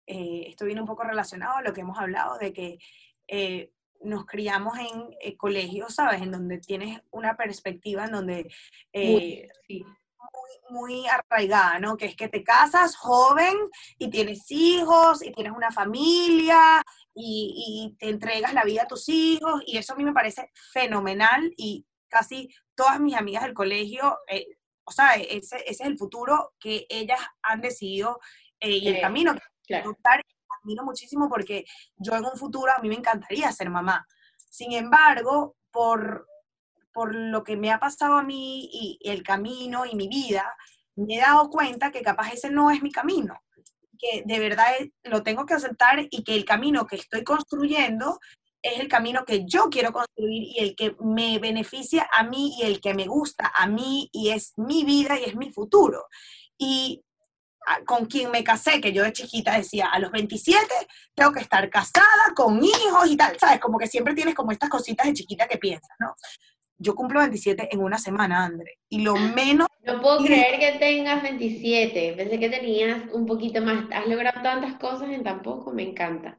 [0.07, 2.79] Eh, esto viene un poco relacionado a lo que hemos hablado de que
[3.29, 3.71] eh,
[4.01, 6.23] nos criamos en colegios, ¿sabes?
[6.23, 8.53] En donde tienes una perspectiva en donde...
[10.33, 11.97] Muy, muy, arraigada, ¿no?
[11.97, 13.55] Que es que te casas joven
[13.99, 16.83] y tienes hijos y tienes una familia
[17.15, 20.51] y, y, te entregas la vida a tus hijos y eso a mí me parece
[20.73, 24.47] fenomenal y casi todas mis amigas del colegio, eh,
[24.85, 28.19] o sea, ese, ese, es el futuro que ellas han decidido
[28.61, 29.35] eh, y el camino
[29.67, 30.23] que adoptar.
[30.63, 31.65] Admiro muchísimo porque
[31.97, 34.07] yo en un futuro a mí me encantaría ser mamá.
[34.37, 36.29] Sin embargo, por,
[36.93, 40.55] por lo que me ha pasado a mí y, el camino y mi vida,
[40.95, 43.35] me he dado cuenta que capaz ese no es mi camino
[44.03, 44.67] que de verdad
[45.05, 48.19] lo tengo que aceptar y que el camino que estoy construyendo
[48.63, 52.63] es el camino que yo quiero construir y el que me beneficia a mí y
[52.63, 56.07] el que me gusta a mí y es mi vida y es mi futuro.
[56.59, 57.03] Y
[57.67, 60.67] ah, con quien me casé, que yo de chiquita decía, a los 27
[61.15, 63.61] tengo que estar casada, con hijos y tal, ¿sabes?
[63.61, 66.15] Como que siempre tienes como estas cositas de chiquita que piensas, ¿no?
[66.83, 69.69] Yo cumplo 27 en una semana, André, y lo menos...
[69.85, 74.79] No puedo creer que tengas 27, pensé que tenías un poquito más, has logrado tantas
[74.81, 76.37] cosas en tan poco, me encanta.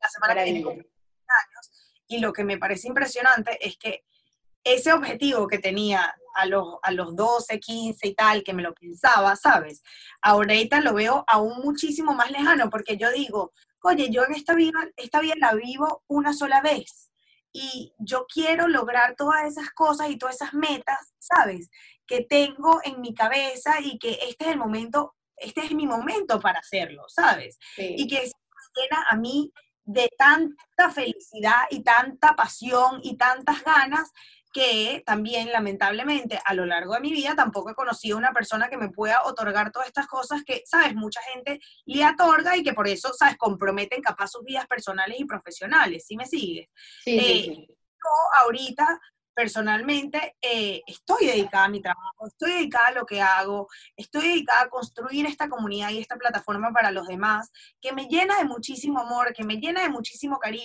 [0.00, 1.94] La semana que viene años.
[2.08, 4.04] Y lo que me parece impresionante es que
[4.64, 8.74] ese objetivo que tenía a los, a los 12, 15 y tal, que me lo
[8.74, 9.84] pensaba, ¿sabes?
[10.20, 13.52] Ahorita lo veo aún muchísimo más lejano porque yo digo,
[13.82, 17.12] oye, yo en esta vida, esta vida la vivo una sola vez
[17.56, 21.70] y yo quiero lograr todas esas cosas y todas esas metas, ¿sabes?
[22.06, 26.38] Que tengo en mi cabeza y que este es el momento, este es mi momento
[26.38, 27.58] para hacerlo, ¿sabes?
[27.78, 29.50] Y que me llena a mí
[29.84, 34.12] de tanta felicidad y tanta pasión y tantas ganas
[34.56, 38.78] que también lamentablemente a lo largo de mi vida tampoco he conocido una persona que
[38.78, 42.88] me pueda otorgar todas estas cosas que, sabes, mucha gente le otorga y que por
[42.88, 46.70] eso, sabes, comprometen capaz sus vidas personales y profesionales, ¿sí me sigues?
[47.04, 47.66] Sí, sí, sí.
[47.68, 48.98] Yo ahorita
[49.34, 54.62] personalmente eh, estoy dedicada a mi trabajo, estoy dedicada a lo que hago, estoy dedicada
[54.62, 59.00] a construir esta comunidad y esta plataforma para los demás, que me llena de muchísimo
[59.00, 60.64] amor, que me llena de muchísimo cariño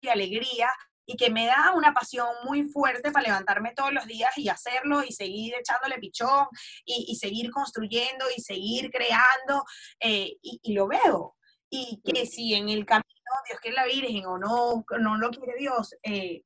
[0.00, 0.68] y alegría,
[1.10, 5.02] y que me da una pasión muy fuerte para levantarme todos los días y hacerlo
[5.02, 6.46] y seguir echándole pichón
[6.84, 9.64] y, seguir construyendo y seguir creando
[9.98, 11.36] eh, y, lo veo.
[11.68, 13.04] Y que si en el camino
[13.48, 16.44] Dios quiere la Virgen o no, no lo quiere Dios, eh,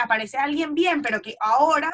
[0.00, 1.90] aparece alguien bien, pero que ahora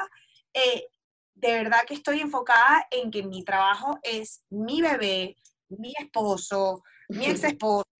[0.52, 0.88] eh,
[1.34, 5.38] de verdad que estoy enfocada en que mi trabajo es mi bebé,
[5.70, 7.91] mi esposo, mi ex esposo,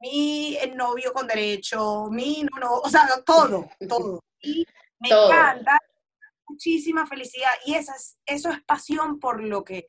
[0.00, 4.24] mi novio con derecho, mi no, no, o sea, todo, todo.
[4.40, 4.66] Y
[4.98, 5.78] me encanta,
[6.48, 7.94] muchísima felicidad y esa
[8.24, 9.86] eso es pasión por lo que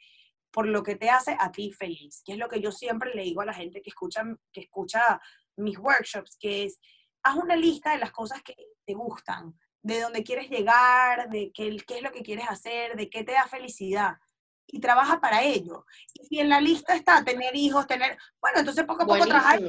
[0.51, 3.21] por lo que te hace a ti feliz, que es lo que yo siempre le
[3.21, 5.21] digo a la gente que escucha, que escucha
[5.55, 6.79] mis workshops, que es,
[7.21, 9.53] haz una lista de las cosas que te gustan,
[9.83, 13.33] de dónde quieres llegar, de qué, qué es lo que quieres hacer, de qué te
[13.33, 14.17] da felicidad
[14.65, 15.85] y trabaja para ello.
[16.13, 19.61] Y si en la lista está tener hijos, tener, bueno, entonces poco a poco trabajar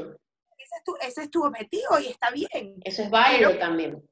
[1.01, 2.81] ese es tu, objetivo y está bien.
[2.85, 4.03] Eso es válido también.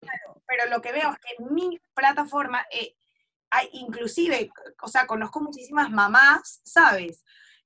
[0.00, 2.94] Claro, pero lo que veo es que en mi plataforma eh,
[3.50, 4.50] hay inclusive,
[4.82, 7.24] o sea, conozco muchísimas mamás, ¿sabes?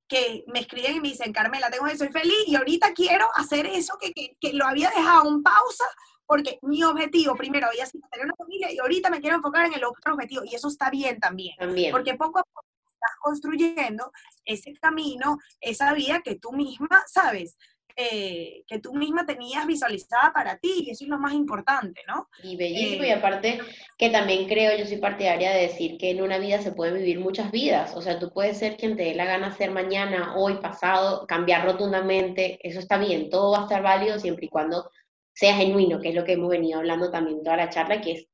[0.09, 3.65] que me escriben y me dicen, Carmela, tengo eso, soy feliz y ahorita quiero hacer
[3.67, 5.85] eso que, que, que lo había dejado en pausa
[6.31, 9.75] porque mi objetivo primero había sido tener una familia y ahorita me quiero enfocar en
[9.75, 11.57] el otro objetivo y eso está bien también.
[11.57, 11.91] también.
[11.91, 14.13] Porque poco a poco estás construyendo
[14.45, 17.57] ese camino, esa vida que tú misma sabes.
[17.97, 22.29] Eh, que tú misma tenías visualizada para ti, y eso es lo más importante, ¿no?
[22.43, 23.61] Y bellísimo, y eh, aparte
[23.99, 27.21] que también creo, yo soy partidaria de decir que en una vida se puede vivir
[27.21, 30.55] muchas vidas, o sea, tú puedes ser quien te dé la gana ser mañana, hoy,
[30.55, 34.91] pasado, cambiar rotundamente, eso está bien, todo va a estar válido siempre y cuando
[35.33, 38.27] sea genuino, que es lo que hemos venido hablando también toda la charla, que es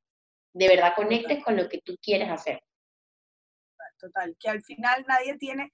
[0.53, 2.61] de verdad conectes con lo que tú quieres hacer.
[3.99, 5.73] Total, que al final nadie tiene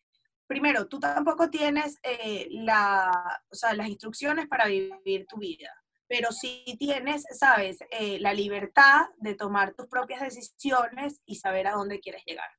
[0.53, 3.41] primero, tú tampoco tienes eh, la,
[3.75, 5.71] las instrucciones para vivir tu vida,
[6.07, 11.73] pero sí tienes, sabes, eh, la libertad de tomar tus propias decisiones y saber a
[11.73, 12.51] dónde quieres llegar.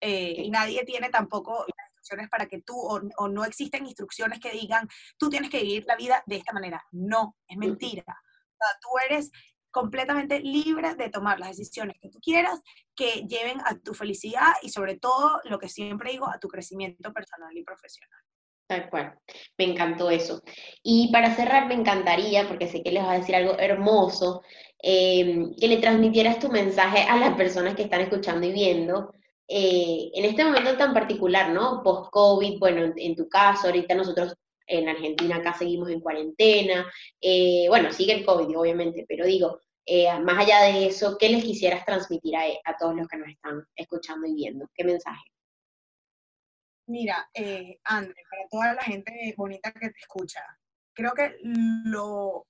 [0.00, 4.38] Eh, y nadie tiene tampoco las instrucciones para que tú, o, o, no existen instrucciones
[4.38, 6.80] que digan, tú tienes que vivir la vida de esta manera.
[6.92, 8.04] No, es mentira.
[8.06, 9.32] O sea, tú eres
[9.70, 12.60] completamente libre de tomar las decisiones que tú quieras
[12.94, 17.12] que lleven a tu felicidad y sobre todo, lo que siempre digo, a tu crecimiento
[17.12, 18.20] personal y profesional.
[18.66, 19.18] Tal cual.
[19.58, 20.42] Me encantó eso.
[20.82, 24.42] Y para cerrar, me encantaría, porque sé que les va a decir algo hermoso,
[24.78, 29.12] em, que le transmitieras tu mensaje a las personas que están escuchando y viendo.
[29.48, 31.82] Eh, en este momento tan particular, ¿no?
[31.82, 34.36] Post-COVID, bueno, en, en, tu caso, ahorita nosotros
[34.70, 36.90] en Argentina acá seguimos en cuarentena,
[37.20, 41.42] eh, bueno, sigue el COVID obviamente, pero digo, eh, más allá de eso, ¿qué les
[41.42, 44.70] quisieras transmitir a, todos los que nos están escuchando y viendo?
[44.74, 45.24] ¿Qué mensaje?
[46.86, 50.40] Mira, eh, André, para toda la gente bonita que te escucha,
[50.92, 52.46] creo que lo,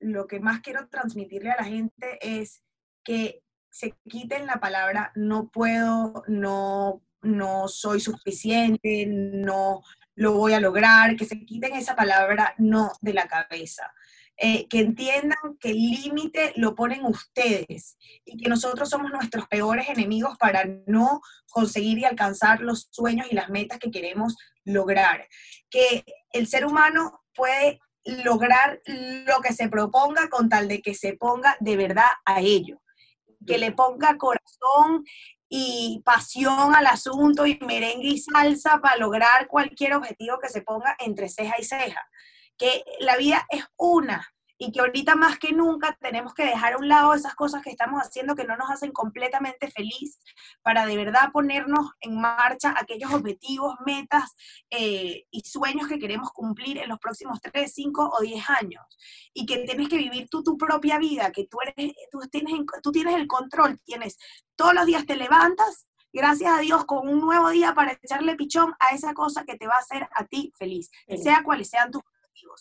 [0.00, 2.62] lo que más quiero transmitirle a la gente es
[3.04, 9.82] que se quiten la palabra no puedo, no, no soy suficiente, no,
[10.16, 13.92] lo voy a lograr, que se quiten esa palabra no de la cabeza.
[14.38, 19.88] Eh, que entiendan que el límite lo ponen ustedes y que nosotros somos nuestros peores
[19.88, 25.26] enemigos para no conseguir y alcanzar los sueños y las metas que queremos lograr.
[25.70, 31.14] Que el ser humano puede lograr lo que se proponga con tal de que se
[31.14, 32.82] ponga de verdad a ello,
[33.46, 35.04] que le ponga corazón
[35.48, 40.96] y pasión al asunto y merengue y salsa para lograr cualquier objetivo que se ponga
[40.98, 42.08] entre ceja y ceja.
[42.56, 44.26] Que la vida es una
[44.58, 47.70] y que ahorita más que nunca tenemos que dejar a un lado esas cosas que
[47.70, 50.18] estamos haciendo que no nos hacen completamente feliz
[50.62, 54.34] para de verdad ponernos en marcha aquellos objetivos, metas
[54.70, 58.84] eh, y sueños que queremos cumplir en los próximos 3, 5 o 10 años.
[59.34, 62.92] Y que tienes que vivir tú tu propia vida, que tú, eres, tú, tienes, tú
[62.92, 64.16] tienes el control, tienes
[64.54, 68.74] todos los días te levantas gracias a Dios, con un nuevo día para echarle pichón
[68.80, 70.90] a esa cosa que te va a hacer a ti feliz,
[71.22, 72.02] sea cuales sean tus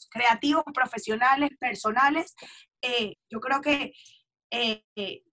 [0.10, 2.36] creativos, profesionales, personales,
[2.82, 3.94] eh, yo creo que,
[4.52, 4.84] eh,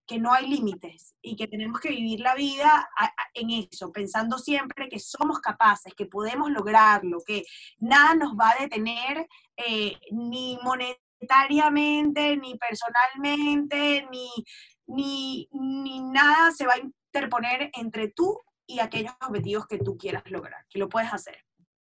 [0.06, 2.88] que no hay límites y que tenemos que vivir la vida
[3.34, 7.44] en eso, pensando siempre que somos capaces, que podemos lograrlo, que
[7.78, 14.28] nada nos va a detener eh, ni monetariamente, ni personalmente, ni,
[14.86, 20.24] ni, ni nada se va a interponer entre tú y aquellos objetivos que tú quieras
[20.26, 21.44] lograr, que lo puedes hacer.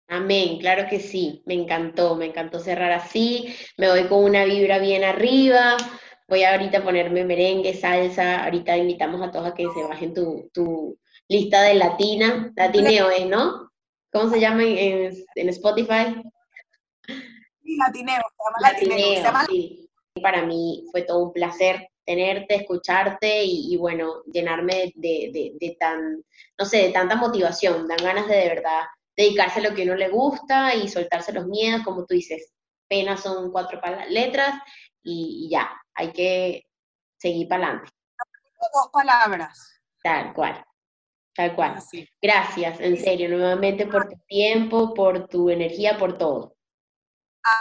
[0.08, 4.78] Amén, claro que sí, me encantó, me encantó cerrar así, me voy con una vibra
[4.78, 5.78] bien arriba,
[6.28, 10.50] voy a ahorita ponerme merengue, salsa, ahorita invitamos a todos a que se bajen tu,
[10.54, 13.26] tu lista de latina, latineo, ¿eh?
[13.26, 13.72] ¿no?
[14.12, 16.22] ¿Cómo se llama en, en Spotify?
[17.64, 19.46] Latineo, se llama latineo.
[19.48, 19.90] Sí.
[20.22, 26.24] Para mí fue todo un placer tenerte, escucharte y, bueno, llenarme de, de, tan,
[26.58, 28.82] no sé, de tanta motivación, dan ganas de de verdad
[29.16, 32.54] dedicarse a lo que uno le gusta y soltarse los miedos, como tú dices,
[32.88, 33.80] penas son cuatro
[34.10, 34.60] letras
[35.02, 36.64] y, ya, hay que
[37.18, 37.92] seguir para adelante.
[38.74, 39.82] Dos palabras.
[40.02, 40.66] Tal cual,
[41.34, 41.82] tal cual.
[42.22, 46.56] Gracias, en serio, nuevamente por tu tiempo, por tu energía, por todo.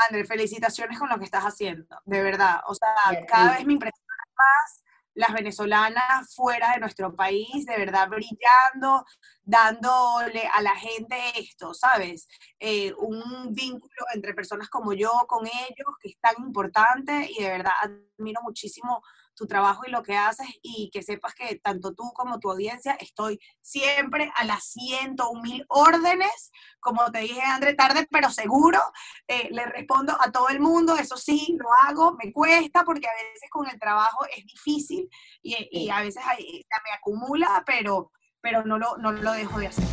[0.08, 2.60] André, felicitaciones con lo que estás haciendo, de verdad.
[2.68, 4.82] O sea, cada vez me impresiona más
[5.14, 9.04] las venezolanas fuera de nuestro país, de verdad brillando,
[9.42, 12.28] dándole a la gente esto, ¿sabes?
[12.58, 17.50] Eh, un vínculo entre personas como yo con ellos, que es tan importante y de
[17.50, 19.02] verdad admiro muchísimo
[19.34, 22.96] tu trabajo y lo que haces y que sepas que tanto tú como tu audiencia
[23.00, 26.50] estoy siempre a las ciento mil órdenes,
[26.80, 28.80] como te dije André, tarde pero seguro,
[29.28, 33.12] eh, le respondo a todo el mundo, eso sí, lo hago, me cuesta porque a
[33.12, 35.08] veces con el trabajo es difícil
[35.42, 39.84] y, a veces me acumula, pero, pero no, lo, no lo dejo de hacer.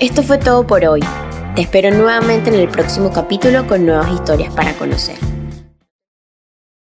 [0.00, 1.00] Esto fue todo por hoy.
[1.54, 5.33] Te espero nuevamente en el próximo capítulo con nuevas historias para conocer.